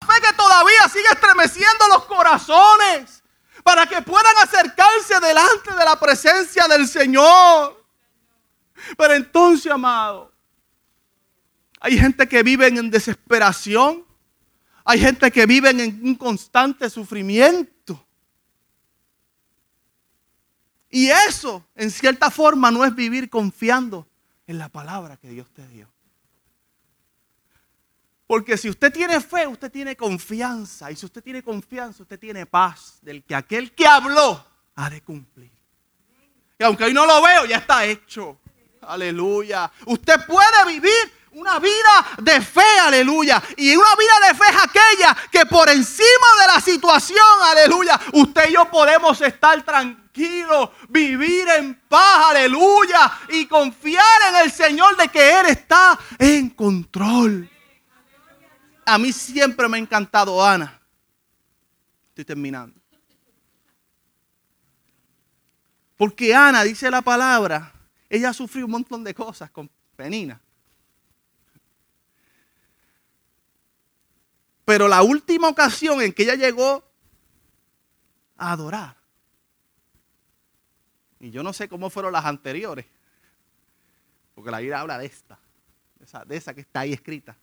Fe 0.00 0.20
que 0.20 0.32
todavía 0.34 0.88
sigue 0.92 1.08
estremeciendo 1.12 1.88
los 1.88 2.04
corazones 2.04 3.22
para 3.64 3.86
que 3.86 4.00
puedan 4.02 4.36
acercarse 4.42 5.18
delante 5.20 5.74
de 5.74 5.84
la 5.84 5.98
presencia 5.98 6.68
del 6.68 6.86
Señor. 6.86 7.84
Pero 8.96 9.14
entonces, 9.14 9.72
amado, 9.72 10.32
hay 11.80 11.98
gente 11.98 12.28
que 12.28 12.42
vive 12.42 12.68
en 12.68 12.90
desesperación. 12.90 14.05
Hay 14.88 15.00
gente 15.00 15.32
que 15.32 15.46
vive 15.46 15.70
en 15.70 16.00
un 16.06 16.14
constante 16.14 16.88
sufrimiento. 16.88 18.06
Y 20.88 21.08
eso, 21.08 21.66
en 21.74 21.90
cierta 21.90 22.30
forma, 22.30 22.70
no 22.70 22.84
es 22.84 22.94
vivir 22.94 23.28
confiando 23.28 24.06
en 24.46 24.58
la 24.58 24.68
palabra 24.68 25.16
que 25.16 25.28
Dios 25.28 25.50
te 25.52 25.66
dio. 25.66 25.88
Porque 28.28 28.56
si 28.56 28.68
usted 28.68 28.92
tiene 28.92 29.20
fe, 29.20 29.48
usted 29.48 29.72
tiene 29.72 29.96
confianza. 29.96 30.92
Y 30.92 30.96
si 30.96 31.04
usted 31.04 31.22
tiene 31.22 31.42
confianza, 31.42 32.04
usted 32.04 32.20
tiene 32.20 32.46
paz 32.46 32.98
del 33.02 33.24
que 33.24 33.34
aquel 33.34 33.72
que 33.72 33.88
habló 33.88 34.46
ha 34.76 34.88
de 34.88 35.02
cumplir. 35.02 35.50
Y 36.60 36.62
aunque 36.62 36.84
hoy 36.84 36.94
no 36.94 37.06
lo 37.06 37.20
veo, 37.22 37.44
ya 37.44 37.56
está 37.56 37.84
hecho. 37.84 38.38
Aleluya. 38.82 39.70
Usted 39.86 40.24
puede 40.28 40.64
vivir 40.68 41.12
una 41.36 41.58
vida 41.58 42.16
de 42.22 42.40
fe, 42.40 42.78
aleluya. 42.82 43.42
Y 43.58 43.76
una 43.76 43.94
vida 43.94 44.28
de 44.28 44.34
fe 44.34 44.44
es 44.48 44.62
aquella 44.62 45.16
que 45.30 45.44
por 45.44 45.68
encima 45.68 46.28
de 46.40 46.54
la 46.54 46.60
situación, 46.62 47.18
aleluya, 47.44 48.00
usted 48.14 48.48
y 48.48 48.54
yo 48.54 48.70
podemos 48.70 49.20
estar 49.20 49.62
tranquilos, 49.62 50.70
vivir 50.88 51.46
en 51.48 51.74
paz, 51.88 52.30
aleluya. 52.30 53.12
Y 53.28 53.46
confiar 53.46 54.22
en 54.30 54.36
el 54.36 54.50
Señor 54.50 54.96
de 54.96 55.08
que 55.08 55.38
Él 55.38 55.46
está 55.46 55.98
en 56.18 56.48
control. 56.50 57.50
A 58.86 58.96
mí 58.96 59.12
siempre 59.12 59.68
me 59.68 59.76
ha 59.76 59.80
encantado 59.80 60.42
Ana. 60.42 60.80
Estoy 62.08 62.24
terminando. 62.24 62.80
Porque 65.98 66.34
Ana, 66.34 66.62
dice 66.62 66.90
la 66.90 67.02
palabra, 67.02 67.74
ella 68.08 68.32
sufrió 68.32 68.64
un 68.64 68.70
montón 68.70 69.04
de 69.04 69.14
cosas 69.14 69.50
con 69.50 69.70
Penina. 69.96 70.40
Pero 74.66 74.88
la 74.88 75.02
última 75.02 75.48
ocasión 75.48 76.02
en 76.02 76.12
que 76.12 76.24
ella 76.24 76.34
llegó 76.34 76.84
a 78.36 78.50
adorar, 78.50 78.96
y 81.20 81.30
yo 81.30 81.44
no 81.44 81.52
sé 81.52 81.68
cómo 81.68 81.88
fueron 81.88 82.12
las 82.12 82.24
anteriores, 82.24 82.84
porque 84.34 84.50
la 84.50 84.58
Biblia 84.58 84.80
habla 84.80 84.98
de 84.98 85.06
esta, 85.06 85.38
de 85.94 86.04
esa, 86.04 86.24
de 86.24 86.36
esa 86.36 86.52
que 86.52 86.62
está 86.62 86.80
ahí 86.80 86.92
escrita. 86.92 87.36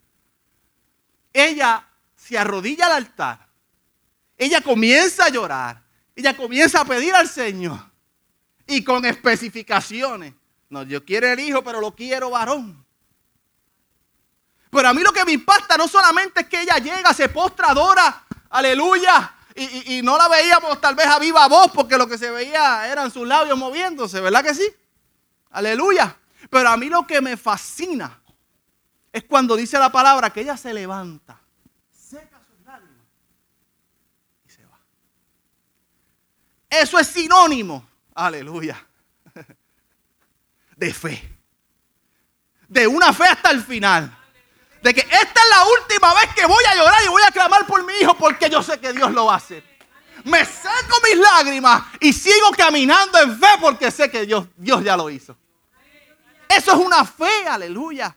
Ella 1.31 1.87
se 2.13 2.37
arrodilla 2.37 2.87
al 2.87 2.91
altar, 2.91 3.47
ella 4.37 4.59
comienza 4.59 5.25
a 5.25 5.29
llorar, 5.29 5.81
ella 6.17 6.35
comienza 6.35 6.81
a 6.81 6.85
pedir 6.85 7.15
al 7.15 7.29
Señor, 7.29 7.79
y 8.67 8.83
con 8.83 9.05
especificaciones. 9.05 10.33
No, 10.69 10.83
yo 10.83 11.05
quiero 11.05 11.27
el 11.27 11.39
hijo, 11.39 11.63
pero 11.63 11.79
lo 11.79 11.95
quiero 11.95 12.31
varón. 12.31 12.82
Pero 14.73 14.89
a 14.89 14.93
mí 14.93 15.03
lo 15.03 15.13
que 15.13 15.23
me 15.23 15.33
impacta 15.33 15.77
no 15.77 15.87
solamente 15.87 16.41
es 16.41 16.47
que 16.47 16.61
ella 16.61 16.77
llega, 16.79 17.13
se 17.13 17.29
postra, 17.29 17.69
adora, 17.69 18.23
aleluya, 18.49 19.35
y, 19.55 20.01
no 20.01 20.17
la 20.17 20.27
veíamos 20.27 20.81
tal 20.81 20.95
vez 20.95 21.05
a 21.05 21.19
viva 21.19 21.47
voz 21.47 21.71
porque 21.71 21.95
lo 21.95 22.07
que 22.07 22.17
se 22.17 22.31
veía 22.31 22.91
eran 22.91 23.11
sus 23.11 23.27
labios 23.27 23.55
moviéndose, 23.55 24.19
¿verdad 24.19 24.43
que 24.43 24.55
sí? 24.55 24.67
Aleluya. 25.51 26.17
Pero 26.49 26.69
a 26.69 26.77
mí 26.77 26.89
lo 26.89 27.05
que 27.05 27.21
me 27.21 27.37
fascina 27.37 28.19
es 29.11 29.23
cuando 29.25 29.55
dice 29.55 29.77
la 29.77 29.91
palabra 29.91 30.31
que 30.31 30.41
ella 30.41 30.57
se 30.57 30.73
levanta 30.73 31.39
seca 31.91 32.41
sus 32.47 32.65
lágrimas 32.65 33.05
y 34.43 34.49
se 34.49 34.65
va. 34.65 34.79
Eso 36.67 36.97
es 36.97 37.07
sinónimo, 37.07 37.87
aleluya, 38.15 38.83
de 40.75 40.93
fe. 40.95 41.37
De 42.67 42.87
una 42.87 43.13
fe 43.13 43.25
hasta 43.25 43.51
el 43.51 43.61
final. 43.63 44.22
De 44.83 44.93
que 44.93 44.99
esta 44.99 45.15
es 45.17 45.49
la 45.49 45.65
última 45.79 46.13
vez 46.13 46.35
que 46.35 46.45
voy 46.45 46.61
a 46.69 46.75
llorar 46.75 47.01
y 47.05 47.07
voy 47.07 47.21
a 47.25 47.31
clamar 47.31 47.65
por 47.65 47.85
mi 47.85 47.93
hijo 48.01 48.15
porque 48.15 48.49
yo 48.49 48.61
sé 48.61 48.81
que 48.81 48.91
Dios 48.91 49.13
lo 49.13 49.27
va 49.27 49.35
a 49.35 49.37
hacer. 49.37 49.63
Me 50.25 50.43
seco 50.43 50.97
mis 51.01 51.17
lágrimas 51.17 51.83
y 52.01 52.11
sigo 52.11 52.51
caminando 52.51 53.17
en 53.19 53.39
fe 53.39 53.47
porque 53.61 53.89
sé 53.91 54.11
que 54.11 54.25
Dios, 54.25 54.45
Dios 54.57 54.83
ya 54.83 54.97
lo 54.97 55.09
hizo. 55.09 55.37
Eso 56.49 56.73
es 56.73 56.77
una 56.77 57.05
fe, 57.05 57.47
aleluya. 57.47 58.13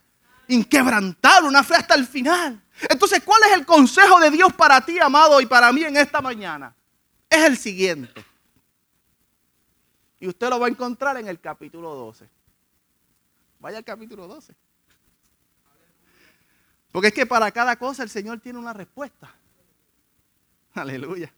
Inquebrantable, 0.48 1.48
una 1.48 1.62
fe 1.62 1.76
hasta 1.76 1.94
el 1.94 2.04
final. 2.04 2.60
Entonces, 2.88 3.22
¿cuál 3.24 3.44
es 3.44 3.52
el 3.52 3.64
consejo 3.64 4.18
de 4.18 4.30
Dios 4.30 4.52
para 4.52 4.80
ti, 4.80 4.98
amado, 4.98 5.40
y 5.40 5.46
para 5.46 5.72
mí 5.72 5.84
en 5.84 5.96
esta 5.96 6.20
mañana? 6.20 6.74
Es 7.30 7.44
el 7.44 7.56
siguiente. 7.56 8.24
Y 10.18 10.26
usted 10.26 10.48
lo 10.50 10.58
va 10.58 10.66
a 10.66 10.70
encontrar 10.70 11.16
en 11.16 11.28
el 11.28 11.38
capítulo 11.38 11.94
12. 11.94 12.28
Vaya 13.60 13.78
al 13.78 13.84
capítulo 13.84 14.26
12. 14.26 14.52
Porque 16.96 17.08
es 17.08 17.12
que 17.12 17.26
para 17.26 17.50
cada 17.50 17.76
cosa 17.76 18.02
el 18.02 18.08
Señor 18.08 18.40
tiene 18.40 18.58
una 18.58 18.72
respuesta. 18.72 19.30
Aleluya. 20.72 21.30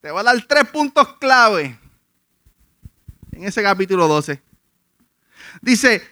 Te 0.00 0.12
voy 0.12 0.20
a 0.20 0.22
dar 0.22 0.40
tres 0.46 0.68
puntos 0.68 1.16
clave 1.18 1.76
en 3.32 3.42
ese 3.42 3.60
capítulo 3.64 4.06
12. 4.06 4.40
Dice, 5.60 6.08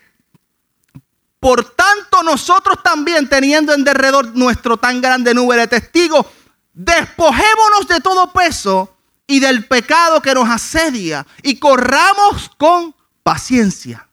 por 1.38 1.70
tanto 1.76 2.24
nosotros 2.24 2.82
también 2.82 3.28
teniendo 3.28 3.72
en 3.72 3.84
derredor 3.84 4.34
nuestro 4.34 4.76
tan 4.76 5.00
grande 5.00 5.32
nube 5.32 5.56
de 5.56 5.68
testigos, 5.68 6.26
despojémonos 6.72 7.86
de 7.86 8.00
todo 8.00 8.32
peso 8.32 8.96
y 9.24 9.38
del 9.38 9.68
pecado 9.68 10.20
que 10.20 10.34
nos 10.34 10.50
asedia 10.50 11.24
y 11.44 11.60
corramos 11.60 12.50
con 12.58 12.92
paciencia 13.22 14.08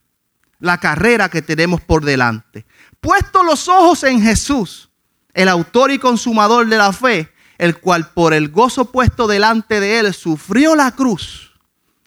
la 0.60 0.79
carrera 0.79 1.29
que 1.29 1.41
tenemos 1.41 1.81
por 1.81 2.05
delante. 2.05 2.67
Puesto 3.05 3.43
los 3.43 3.67
ojos 3.67 4.03
en 4.03 4.19
Jesús, 4.19 4.89
el 5.35 5.47
autor 5.47 5.91
y 5.91 6.00
consumador 6.00 6.65
de 6.65 6.75
la 6.75 6.91
fe, 6.91 7.31
el 7.59 7.77
cual 7.77 8.09
por 8.09 8.33
el 8.33 8.50
gozo 8.50 8.85
puesto 8.85 9.27
delante 9.27 9.79
de 9.79 10.00
él 10.00 10.12
sufrió 10.12 10.75
la 10.75 10.89
cruz, 10.89 11.53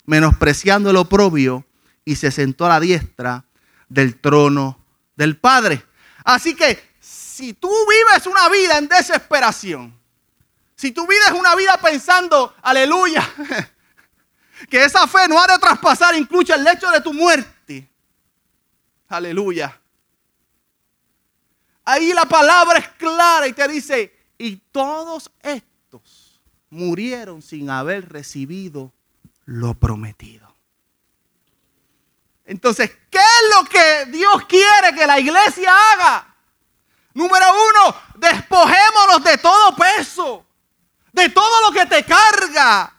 menospreciando 0.07 0.91
el 0.91 0.97
oprobio 0.97 1.65
y 2.05 2.17
se 2.17 2.33
sentó 2.33 2.67
a 2.67 2.71
la 2.71 2.81
diestra 2.81 3.45
del 3.89 4.19
trono 4.21 4.85
del 5.15 5.37
Padre. 5.37 5.87
Así 6.25 6.57
que 6.57 6.83
si 6.99 7.53
tú 7.53 7.71
vives 7.89 8.27
una 8.27 8.49
vida 8.49 8.79
en 8.79 8.89
desesperación, 8.89 9.97
si 10.75 10.91
tú 10.91 11.07
vives 11.07 11.31
una 11.31 11.55
vida 11.55 11.79
pensando, 11.81 12.57
aleluya, 12.61 13.23
que 14.69 14.83
esa 14.83 15.07
fe 15.07 15.29
no 15.29 15.41
ha 15.41 15.47
de 15.47 15.59
traspasar 15.59 16.17
incluso 16.17 16.53
el 16.53 16.65
lecho 16.65 16.91
de 16.91 17.01
tu 17.01 17.15
muerte, 17.15 17.89
aleluya. 19.09 19.81
Ahí 21.91 22.13
la 22.13 22.27
palabra 22.27 22.81
es 22.81 22.89
clara 22.99 23.47
y 23.47 23.55
te 23.55 23.67
dice, 23.67 24.15
y 24.37 24.57
todos 24.57 25.31
estos 25.43 26.39
murieron 26.69 27.41
sin 27.41 27.71
haber 27.71 28.13
recibido 28.13 28.93
lo 29.47 29.73
prometido. 29.73 30.55
Entonces, 32.45 32.91
¿qué 33.09 33.17
es 33.17 33.57
lo 33.57 33.65
que 33.71 34.05
Dios 34.11 34.45
quiere 34.47 34.95
que 34.95 35.07
la 35.07 35.19
iglesia 35.19 35.73
haga? 35.93 36.35
Número 37.15 37.47
uno, 37.53 37.97
despojémonos 38.17 39.25
de 39.25 39.39
todo 39.39 39.75
peso, 39.75 40.45
de 41.11 41.31
todo 41.31 41.71
lo 41.71 41.73
que 41.73 41.87
te 41.87 42.05
carga, 42.05 42.93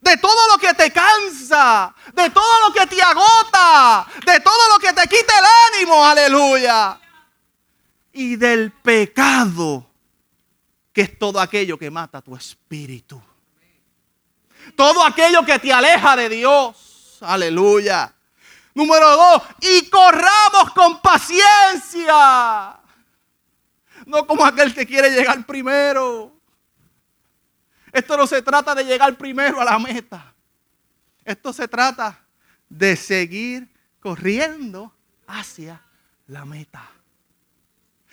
de 0.00 0.16
todo 0.16 0.48
lo 0.48 0.56
que 0.56 0.72
te 0.72 0.90
cansa, 0.90 1.94
de 2.14 2.30
todo 2.30 2.68
lo 2.68 2.72
que 2.72 2.86
te 2.86 3.02
agota, 3.02 4.06
de 4.24 4.40
todo 4.40 4.68
lo 4.72 4.78
que 4.78 4.94
te 4.94 5.06
quita 5.06 5.38
el 5.38 5.44
ánimo, 5.74 6.02
aleluya. 6.02 6.98
Y 8.12 8.36
del 8.36 8.72
pecado, 8.72 9.88
que 10.92 11.02
es 11.02 11.18
todo 11.18 11.40
aquello 11.40 11.78
que 11.78 11.90
mata 11.90 12.20
tu 12.20 12.34
espíritu. 12.34 13.22
Todo 14.76 15.04
aquello 15.04 15.44
que 15.44 15.58
te 15.58 15.72
aleja 15.72 16.16
de 16.16 16.28
Dios, 16.28 17.18
aleluya. 17.20 18.14
Número 18.74 19.10
dos, 19.10 19.42
y 19.60 19.88
corramos 19.88 20.72
con 20.74 21.00
paciencia. 21.00 22.78
No 24.06 24.26
como 24.26 24.44
aquel 24.44 24.74
que 24.74 24.86
quiere 24.86 25.10
llegar 25.10 25.44
primero. 25.44 26.36
Esto 27.92 28.16
no 28.16 28.26
se 28.26 28.42
trata 28.42 28.74
de 28.74 28.84
llegar 28.84 29.16
primero 29.16 29.60
a 29.60 29.64
la 29.64 29.78
meta. 29.78 30.34
Esto 31.24 31.52
se 31.52 31.68
trata 31.68 32.24
de 32.68 32.96
seguir 32.96 33.68
corriendo 34.00 34.94
hacia 35.26 35.82
la 36.26 36.44
meta. 36.44 36.88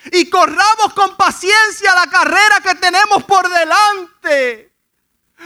Y 0.06 0.30
corramos 0.30 0.94
con 0.94 1.16
paciencia 1.18 1.94
la 1.96 2.08
carrera 2.08 2.60
que 2.64 2.76
tenemos 2.76 3.24
por 3.24 3.50
delante. 3.50 4.74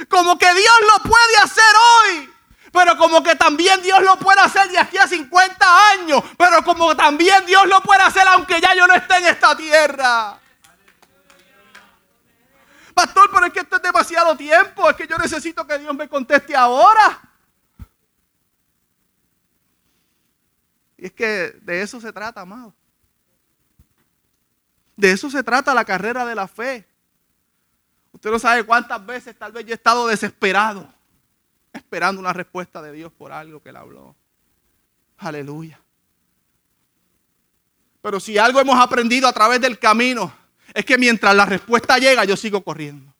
Como 0.10 0.38
que 0.38 0.54
Dios 0.54 0.76
lo 0.94 1.10
puede 1.10 1.38
hacer 1.42 1.76
hoy. 1.90 2.34
Pero 2.72 2.98
como 2.98 3.22
que 3.22 3.36
también 3.36 3.82
Dios 3.82 4.02
lo 4.02 4.18
puede 4.18 4.40
hacer 4.40 4.70
de 4.70 4.80
aquí 4.80 4.98
a 4.98 5.08
50 5.08 5.90
años. 5.90 6.24
Pero 6.38 6.64
como 6.64 6.96
también 6.96 7.46
Dios 7.46 7.66
lo 7.68 7.82
puede 7.82 8.02
hacer 8.02 8.28
aunque 8.28 8.62
ya 8.62 8.74
yo 8.76 8.88
no 8.88 8.94
esté 8.94 9.18
en 9.18 9.26
esta 9.26 9.56
tierra. 9.56 10.40
Pastor, 12.94 13.30
pero 13.34 13.46
es 13.46 13.54
que 13.54 13.60
esto 13.62 13.76
es 13.78 13.82
demasiado 13.82 14.38
tiempo. 14.38 14.90
Es 14.90 14.96
que 14.96 15.08
yo 15.08 15.18
necesito 15.18 15.66
que 15.66 15.80
Dios 15.80 15.94
me 15.96 16.08
conteste 16.08 16.56
ahora. 16.56 17.20
Y 20.98 21.08
es 21.08 21.14
que 21.14 21.56
de 21.62 21.82
eso 21.82 22.00
se 22.00 22.14
trata, 22.14 22.42
amado. 22.42 22.74
De 24.96 25.12
eso 25.12 25.30
se 25.30 25.44
trata 25.44 25.74
la 25.74 25.86
carrera 25.86 26.26
de 26.26 26.36
la 26.36 26.48
fe. 26.48 26.88
Usted 28.12 28.30
no 28.30 28.40
sabe 28.40 28.64
cuántas 28.64 29.06
veces 29.06 29.38
tal 29.38 29.52
vez 29.52 29.66
yo 29.66 29.72
he 29.72 29.76
estado 29.76 30.08
desesperado 30.08 30.92
esperando 31.74 32.20
una 32.20 32.34
respuesta 32.34 32.82
de 32.82 32.92
Dios 32.92 33.12
por 33.12 33.32
algo 33.32 33.62
que 33.62 33.70
él 33.70 33.78
habló. 33.78 34.16
Aleluya. 35.18 35.80
Pero 38.02 38.20
si 38.20 38.38
algo 38.38 38.60
hemos 38.60 38.80
aprendido 38.80 39.28
a 39.28 39.34
través 39.34 39.62
del 39.62 39.78
camino, 39.78 40.34
es 40.74 40.86
que 40.86 40.98
mientras 40.98 41.36
la 41.36 41.46
respuesta 41.46 41.98
llega, 41.98 42.26
yo 42.26 42.36
sigo 42.36 42.64
corriendo. 42.64 43.14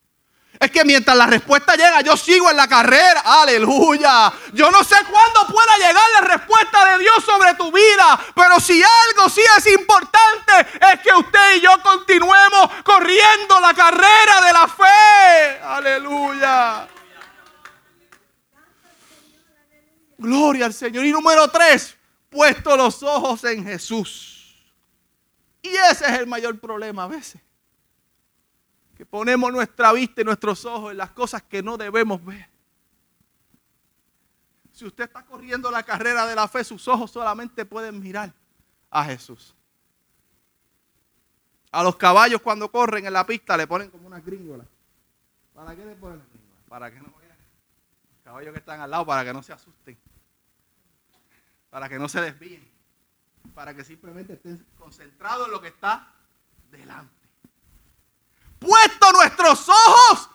Es 0.62 0.70
que 0.70 0.86
mientras 0.86 1.18
la 1.18 1.26
respuesta 1.26 1.76
llega, 1.76 2.02
yo 2.02 2.16
sigo 2.16 2.52
en 2.52 2.56
la 2.56 2.68
carrera. 2.68 3.24
Aleluya. 3.26 4.32
Yo 4.54 4.70
no 4.70 4.84
sé 4.84 4.96
cuándo 5.10 5.48
pueda 5.52 5.76
llegar 5.78 6.06
la 6.14 6.22
respuesta 6.22 6.86
de 6.86 7.00
Dios 7.00 7.26
sobre 7.26 7.56
tu 7.56 7.72
vida. 7.72 8.20
Pero 8.36 8.60
si 8.60 8.80
algo 8.80 9.28
sí 9.28 9.42
es 9.58 9.66
importante, 9.74 10.54
es 10.94 11.00
que 11.00 11.12
usted 11.18 11.56
y 11.56 11.62
yo 11.62 11.72
continuemos 11.82 12.70
corriendo 12.84 13.60
la 13.60 13.74
carrera 13.74 14.42
de 14.46 14.54
la 14.54 14.68
fe. 14.68 15.60
Aleluya. 15.64 16.88
Gloria 20.20 20.68
al 20.68 20.74
Señor. 20.76 21.04
Y 21.06 21.12
número 21.12 21.48
tres, 21.48 21.98
puesto 22.30 22.78
los 22.78 23.02
ojos 23.02 23.44
en 23.46 23.66
Jesús. 23.66 24.64
Y 25.64 25.70
ese 25.70 26.06
es 26.06 26.20
el 26.20 26.28
mayor 26.28 26.60
problema 26.60 27.06
a 27.06 27.08
veces. 27.08 27.42
Que 29.02 29.06
ponemos 29.08 29.52
nuestra 29.52 29.92
vista 29.94 30.22
y 30.22 30.24
nuestros 30.24 30.64
ojos 30.64 30.92
en 30.92 30.98
las 30.98 31.10
cosas 31.10 31.42
que 31.42 31.64
no 31.64 31.76
debemos 31.76 32.24
ver. 32.24 32.48
Si 34.72 34.86
usted 34.86 35.06
está 35.06 35.26
corriendo 35.26 35.72
la 35.72 35.82
carrera 35.82 36.28
de 36.28 36.36
la 36.36 36.48
fe, 36.48 36.64
sus 36.64 36.88
ojos 36.88 37.10
solamente 37.10 37.66
pueden 37.66 38.00
mirar 38.00 38.32
a 38.92 39.04
Jesús. 39.06 39.56
A 41.72 41.82
los 41.82 41.96
caballos 41.96 42.44
cuando 42.44 42.72
corren 42.72 43.08
en 43.08 43.14
la 43.14 43.26
pista 43.26 43.58
le 43.58 43.66
ponen 43.66 43.90
como 43.90 44.06
una 44.06 44.20
gringola. 44.20 44.66
¿Para 45.56 45.76
qué 45.76 45.84
le 45.84 45.96
ponen 45.96 46.20
la 46.20 46.26
gringola? 46.26 46.62
Para 46.70 46.92
que 46.92 47.00
no. 47.00 47.06
Los 47.08 48.24
caballos 48.24 48.54
que 48.54 48.60
están 48.60 48.82
al 48.82 48.92
lado, 48.92 49.08
para 49.08 49.26
que 49.26 49.34
no 49.34 49.42
se 49.42 49.52
asusten 49.52 49.98
para 51.72 51.90
que 51.90 51.98
no 51.98 52.08
se 52.08 52.22
desvíen, 52.22 52.70
para 53.56 53.74
que 53.74 53.84
simplemente 53.84 54.34
estén 54.34 54.64
concentrados 54.78 55.48
en 55.48 55.54
lo 55.54 55.60
que 55.60 55.70
está 55.70 56.14
delante. 56.70 57.21
Puesto 58.62 59.12
nuestros 59.12 59.68
ojos 59.68 60.30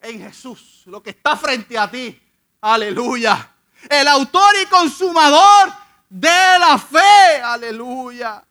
en 0.00 0.20
Jesús, 0.20 0.84
lo 0.86 1.02
que 1.02 1.10
está 1.10 1.36
frente 1.36 1.76
a 1.76 1.90
ti. 1.90 2.16
Aleluya. 2.60 3.50
El 3.90 4.06
autor 4.06 4.54
y 4.62 4.66
consumador 4.66 5.72
de 6.08 6.28
la 6.60 6.78
fe. 6.78 7.42
Aleluya. 7.42 8.44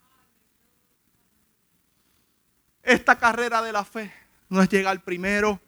Esta 2.84 3.17
carrera 3.17 3.62
de 3.62 3.72
la 3.72 3.86
fe 3.86 4.13
no 4.50 4.62
es 4.62 4.67
llegar 4.67 5.02
primero. 5.02 5.62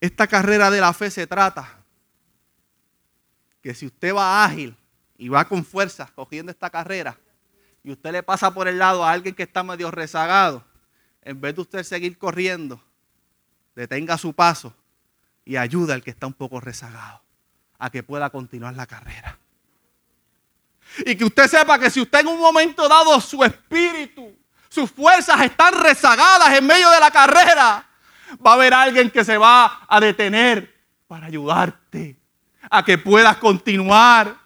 Esta 0.00 0.28
carrera 0.28 0.70
de 0.70 0.80
la 0.80 0.92
fe 0.92 1.10
se 1.10 1.26
trata 1.26 1.76
que 3.60 3.74
si 3.74 3.86
usted 3.86 4.14
va 4.14 4.44
ágil 4.44 4.76
y 5.18 5.28
va 5.28 5.44
con 5.44 5.64
fuerza 5.64 6.08
cogiendo 6.14 6.52
esta 6.52 6.70
carrera, 6.70 7.18
y 7.86 7.92
usted 7.92 8.10
le 8.10 8.24
pasa 8.24 8.52
por 8.52 8.66
el 8.66 8.80
lado 8.80 9.04
a 9.04 9.12
alguien 9.12 9.32
que 9.32 9.44
está 9.44 9.62
medio 9.62 9.92
rezagado, 9.92 10.64
en 11.22 11.40
vez 11.40 11.54
de 11.54 11.60
usted 11.60 11.84
seguir 11.84 12.18
corriendo, 12.18 12.82
detenga 13.76 14.18
su 14.18 14.32
paso 14.32 14.74
y 15.44 15.56
ayuda 15.56 15.94
al 15.94 16.02
que 16.02 16.10
está 16.10 16.26
un 16.26 16.32
poco 16.32 16.58
rezagado 16.58 17.22
a 17.78 17.88
que 17.88 18.02
pueda 18.02 18.28
continuar 18.30 18.74
la 18.74 18.86
carrera. 18.86 19.38
Y 21.06 21.14
que 21.14 21.26
usted 21.26 21.46
sepa 21.46 21.78
que 21.78 21.88
si 21.88 22.00
usted 22.00 22.18
en 22.22 22.26
un 22.26 22.40
momento 22.40 22.88
dado 22.88 23.20
su 23.20 23.44
espíritu, 23.44 24.36
sus 24.68 24.90
fuerzas 24.90 25.40
están 25.42 25.72
rezagadas 25.80 26.58
en 26.58 26.66
medio 26.66 26.90
de 26.90 26.98
la 26.98 27.12
carrera, 27.12 27.86
va 28.44 28.50
a 28.50 28.54
haber 28.54 28.74
alguien 28.74 29.10
que 29.10 29.24
se 29.24 29.38
va 29.38 29.86
a 29.86 30.00
detener 30.00 30.74
para 31.06 31.26
ayudarte 31.26 32.18
a 32.68 32.84
que 32.84 32.98
puedas 32.98 33.36
continuar, 33.36 34.36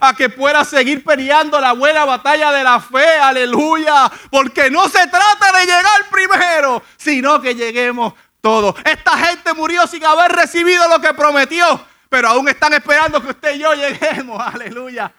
a 0.00 0.14
que 0.14 0.28
puedas 0.28 0.68
seguir 0.68 1.04
peleando 1.04 1.60
la 1.60 1.72
buena 1.72 2.04
batalla 2.04 2.52
de 2.52 2.64
la 2.64 2.80
fe, 2.80 3.18
aleluya, 3.18 4.10
porque 4.30 4.70
no 4.70 4.88
se 4.88 5.06
trata 5.06 5.58
de 5.58 5.66
llegar 5.66 6.08
primero, 6.10 6.82
sino 6.96 7.40
que 7.40 7.54
lleguemos 7.54 8.14
todos. 8.40 8.74
Esta 8.84 9.16
gente 9.18 9.54
murió 9.54 9.86
sin 9.86 10.04
haber 10.04 10.32
recibido 10.32 10.88
lo 10.88 11.00
que 11.00 11.14
prometió, 11.14 11.84
pero 12.08 12.28
aún 12.28 12.48
están 12.48 12.72
esperando 12.74 13.22
que 13.22 13.28
usted 13.28 13.54
y 13.54 13.58
yo 13.60 13.74
lleguemos, 13.74 14.40
aleluya, 14.40 15.12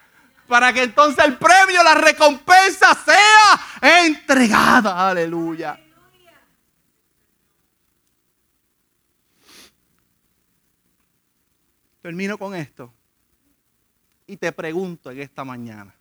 para 0.47 0.71
que 0.71 0.83
entonces 0.83 1.23
el 1.25 1.37
premio, 1.37 1.83
la 1.83 1.95
recompensa 1.95 2.95
sea 3.03 4.05
entregada, 4.05 5.09
aleluya. 5.09 5.79
Termino 12.01 12.37
con 12.37 12.53
esto. 12.53 12.93
Y 14.27 14.37
te 14.37 14.51
pregunto 14.51 15.11
en 15.11 15.21
esta 15.21 15.43
mañana. 15.43 15.93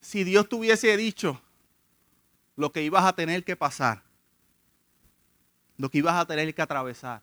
Si 0.00 0.24
Dios 0.24 0.48
te 0.48 0.56
hubiese 0.56 0.96
dicho 0.96 1.40
lo 2.56 2.72
que 2.72 2.82
ibas 2.82 3.04
a 3.04 3.14
tener 3.14 3.44
que 3.44 3.56
pasar, 3.56 4.02
lo 5.76 5.90
que 5.90 5.98
ibas 5.98 6.14
a 6.14 6.26
tener 6.26 6.54
que 6.54 6.62
atravesar, 6.62 7.22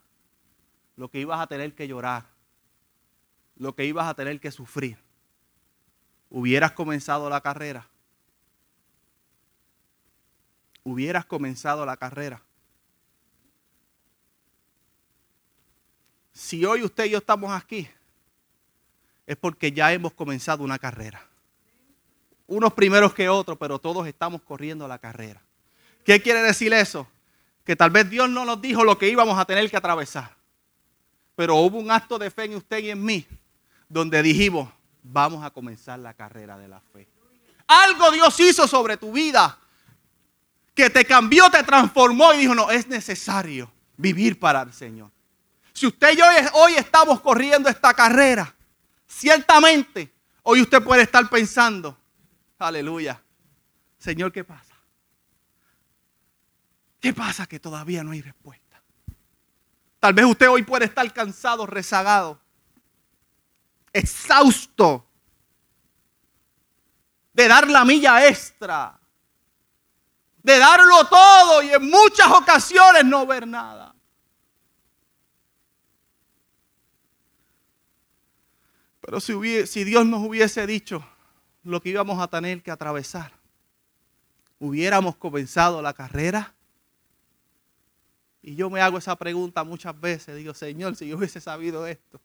lo 0.96 1.10
que 1.10 1.20
ibas 1.20 1.40
a 1.40 1.48
tener 1.48 1.74
que 1.74 1.88
llorar, 1.88 2.26
lo 3.56 3.76
que 3.76 3.86
ibas 3.86 4.08
a 4.08 4.16
tener 4.16 4.40
que 4.40 4.52
sufrir, 4.52 4.98
hubieras 6.30 6.72
comenzado 6.72 7.30
la 7.30 7.42
carrera. 7.42 7.88
Hubieras 10.84 11.26
comenzado 11.26 11.86
la 11.86 11.98
carrera. 11.98 12.42
Si 16.40 16.64
hoy 16.64 16.84
usted 16.84 17.04
y 17.04 17.10
yo 17.10 17.18
estamos 17.18 17.52
aquí, 17.52 17.86
es 19.28 19.36
porque 19.36 19.74
ya 19.74 19.92
hemos 19.92 20.14
comenzado 20.14 20.64
una 20.64 20.80
carrera. 20.80 21.22
Unos 22.48 22.72
primeros 22.72 23.14
que 23.14 23.28
otros, 23.28 23.58
pero 23.58 23.78
todos 23.78 24.08
estamos 24.08 24.42
corriendo 24.44 24.88
la 24.88 25.00
carrera. 25.00 25.42
¿Qué 26.06 26.22
quiere 26.22 26.42
decir 26.42 26.72
eso? 26.72 27.06
Que 27.66 27.76
tal 27.76 27.90
vez 27.90 28.10
Dios 28.10 28.30
no 28.30 28.46
nos 28.46 28.62
dijo 28.62 28.86
lo 28.86 28.98
que 28.98 29.10
íbamos 29.10 29.38
a 29.38 29.44
tener 29.44 29.70
que 29.70 29.76
atravesar. 29.76 30.34
Pero 31.36 31.58
hubo 31.58 31.78
un 31.78 31.92
acto 31.92 32.18
de 32.18 32.32
fe 32.32 32.46
en 32.46 32.56
usted 32.56 32.78
y 32.80 32.92
en 32.92 33.04
mí, 33.04 33.28
donde 33.90 34.24
dijimos, 34.24 34.70
vamos 35.04 35.44
a 35.44 35.50
comenzar 35.50 36.00
la 36.00 36.14
carrera 36.14 36.58
de 36.58 36.70
la 36.70 36.80
fe. 36.80 37.06
Algo 37.68 38.12
Dios 38.12 38.40
hizo 38.40 38.66
sobre 38.66 38.96
tu 38.96 39.12
vida 39.12 39.60
que 40.74 40.90
te 40.90 41.04
cambió, 41.04 41.50
te 41.50 41.64
transformó 41.64 42.34
y 42.34 42.38
dijo, 42.38 42.56
no, 42.56 42.72
es 42.72 42.88
necesario 42.88 43.70
vivir 43.98 44.40
para 44.40 44.62
el 44.62 44.72
Señor. 44.72 45.12
Si 45.80 45.88
usted 45.88 46.12
y 46.12 46.18
yo 46.18 46.26
hoy 46.56 46.74
estamos 46.76 47.22
corriendo 47.22 47.70
esta 47.70 47.94
carrera, 47.94 48.54
ciertamente 49.08 50.14
hoy 50.44 50.62
usted 50.62 50.84
puede 50.84 51.04
estar 51.04 51.30
pensando, 51.30 51.98
aleluya, 52.58 53.24
Señor, 53.98 54.34
¿qué 54.34 54.44
pasa? 54.44 54.76
¿Qué 57.00 57.14
pasa 57.14 57.48
que 57.48 57.62
todavía 57.62 58.04
no 58.04 58.12
hay 58.12 58.22
respuesta? 58.22 58.82
Tal 60.02 60.14
vez 60.14 60.26
usted 60.26 60.50
hoy 60.50 60.64
puede 60.64 60.84
estar 60.84 61.14
cansado, 61.14 61.66
rezagado, 61.66 62.38
exhausto 63.94 65.08
de 67.32 67.48
dar 67.48 67.70
la 67.70 67.86
milla 67.86 68.28
extra, 68.28 69.00
de 70.44 70.60
darlo 70.60 71.06
todo 71.08 71.64
y 71.64 71.72
en 71.72 71.90
muchas 71.90 72.28
ocasiones 72.32 73.06
no 73.06 73.26
ver 73.26 73.48
nada. 73.48 73.96
Pero 79.10 79.20
si, 79.20 79.84
Dios 79.86 80.06
nos 80.06 80.24
hubiese 80.24 80.68
dicho 80.68 81.04
lo 81.64 81.82
que 81.82 81.90
íbamos 81.90 82.22
a 82.22 82.28
tener 82.28 82.62
que 82.62 82.70
atravesar, 82.70 83.32
hubiéramos 84.60 85.16
comenzado 85.16 85.82
la 85.82 85.94
carrera. 85.94 86.54
Y 88.44 88.54
yo 88.54 88.70
me 88.70 88.82
hago 88.82 89.00
esa 89.00 89.16
pregunta 89.16 89.64
muchas 89.64 90.00
veces. 90.00 90.36
Digo, 90.36 90.54
Señor, 90.54 90.96
si 90.96 91.08
yo 91.08 91.18
hubiese 91.18 91.42
sabido 91.42 91.88
esto, 91.88 92.22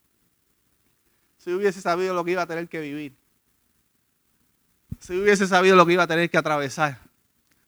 si 1.38 1.54
hubiese 1.54 1.80
sabido 1.80 2.12
lo 2.12 2.22
que 2.22 2.32
iba 2.32 2.42
a 2.42 2.46
tener 2.46 2.68
que 2.68 2.80
vivir, 2.80 3.14
si 5.00 5.18
hubiese 5.18 5.46
sabido 5.46 5.76
lo 5.76 5.86
que 5.86 5.94
iba 5.94 6.02
a 6.02 6.06
tener 6.06 6.28
que 6.28 6.36
atravesar, 6.36 7.00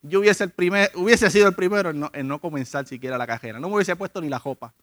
yo 0.02 0.20
hubiese 0.20 1.30
sido 1.30 1.48
el 1.48 1.54
primero 1.54 1.88
en 1.88 2.00
no, 2.00 2.10
en 2.12 2.28
no 2.28 2.38
comenzar 2.38 2.86
siquiera 2.86 3.16
la 3.16 3.26
carrera. 3.26 3.58
No 3.60 3.70
me 3.70 3.76
hubiese 3.76 3.96
puesto 3.96 4.20
ni 4.20 4.28
la 4.28 4.38
jopa, 4.38 4.74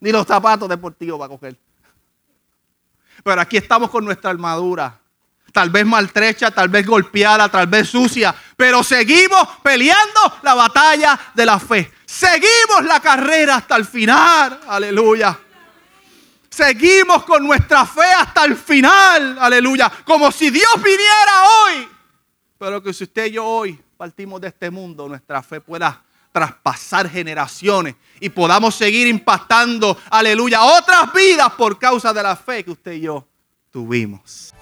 ni 0.00 0.10
los 0.10 0.26
zapatos 0.26 0.68
deportivos 0.68 1.20
para 1.20 1.28
coger. 1.28 1.56
Pero 3.22 3.40
aquí 3.40 3.56
estamos 3.56 3.90
con 3.90 4.04
nuestra 4.04 4.30
armadura. 4.30 4.98
Tal 5.52 5.68
vez 5.68 5.84
maltrecha, 5.84 6.50
tal 6.50 6.68
vez 6.68 6.86
golpeada, 6.86 7.48
tal 7.48 7.66
vez 7.66 7.88
sucia. 7.88 8.34
Pero 8.56 8.82
seguimos 8.82 9.46
peleando 9.62 10.20
la 10.42 10.54
batalla 10.54 11.18
de 11.34 11.44
la 11.44 11.58
fe. 11.58 11.92
Seguimos 12.06 12.84
la 12.84 13.00
carrera 13.00 13.56
hasta 13.56 13.76
el 13.76 13.84
final. 13.84 14.60
Aleluya. 14.66 15.38
Seguimos 16.48 17.24
con 17.24 17.46
nuestra 17.46 17.84
fe 17.86 18.12
hasta 18.18 18.44
el 18.44 18.56
final. 18.56 19.38
Aleluya. 19.38 19.90
Como 20.04 20.32
si 20.32 20.50
Dios 20.50 20.72
viniera 20.76 21.44
hoy. 21.44 21.88
Pero 22.58 22.82
que 22.82 22.92
si 22.92 23.04
usted 23.04 23.26
y 23.26 23.32
yo 23.32 23.44
hoy 23.44 23.78
partimos 23.96 24.40
de 24.40 24.48
este 24.48 24.70
mundo, 24.70 25.08
nuestra 25.08 25.42
fe 25.42 25.60
pueda 25.60 26.02
traspasar 26.32 27.08
generaciones 27.08 27.94
y 28.18 28.30
podamos 28.30 28.74
seguir 28.74 29.06
impactando, 29.06 29.96
aleluya, 30.10 30.64
otras 30.64 31.12
vidas 31.12 31.52
por 31.52 31.78
causa 31.78 32.12
de 32.12 32.22
la 32.22 32.34
fe 32.34 32.64
que 32.64 32.70
usted 32.70 32.92
y 32.92 33.02
yo 33.02 33.26
tuvimos. 33.70 34.52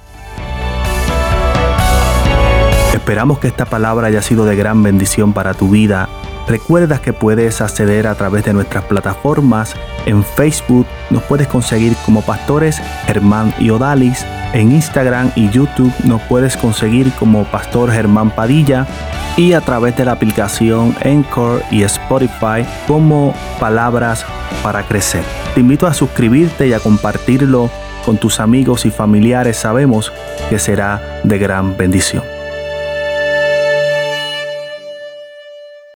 Esperamos 2.92 3.38
que 3.38 3.48
esta 3.48 3.64
palabra 3.64 4.08
haya 4.08 4.20
sido 4.20 4.44
de 4.44 4.56
gran 4.56 4.82
bendición 4.82 5.32
para 5.32 5.54
tu 5.54 5.68
vida. 5.68 6.08
Recuerda 6.48 7.00
que 7.00 7.12
puedes 7.12 7.60
acceder 7.60 8.08
a 8.08 8.16
través 8.16 8.44
de 8.44 8.52
nuestras 8.52 8.84
plataformas. 8.84 9.76
En 10.06 10.24
Facebook 10.24 10.86
nos 11.08 11.22
puedes 11.22 11.46
conseguir 11.46 11.94
como 12.04 12.22
pastores 12.22 12.80
Germán 13.06 13.54
y 13.60 13.70
Odalis. 13.70 14.26
En 14.52 14.72
Instagram 14.72 15.30
y 15.36 15.48
YouTube 15.50 15.92
nos 16.04 16.20
puedes 16.22 16.56
conseguir 16.56 17.12
como 17.12 17.44
Pastor 17.44 17.92
Germán 17.92 18.34
Padilla 18.34 18.86
y 19.36 19.52
a 19.52 19.60
través 19.60 19.96
de 19.96 20.04
la 20.04 20.12
aplicación 20.12 20.94
Encore 21.02 21.62
y 21.70 21.82
Spotify 21.82 22.64
como 22.86 23.34
Palabras 23.58 24.24
para 24.62 24.82
Crecer. 24.82 25.24
Te 25.54 25.60
invito 25.60 25.86
a 25.86 25.94
suscribirte 25.94 26.68
y 26.68 26.72
a 26.72 26.80
compartirlo 26.80 27.70
con 28.04 28.18
tus 28.18 28.40
amigos 28.40 28.86
y 28.86 28.90
familiares. 28.90 29.56
Sabemos 29.56 30.12
que 30.48 30.58
será 30.58 31.20
de 31.24 31.38
gran 31.38 31.76
bendición. 31.76 32.39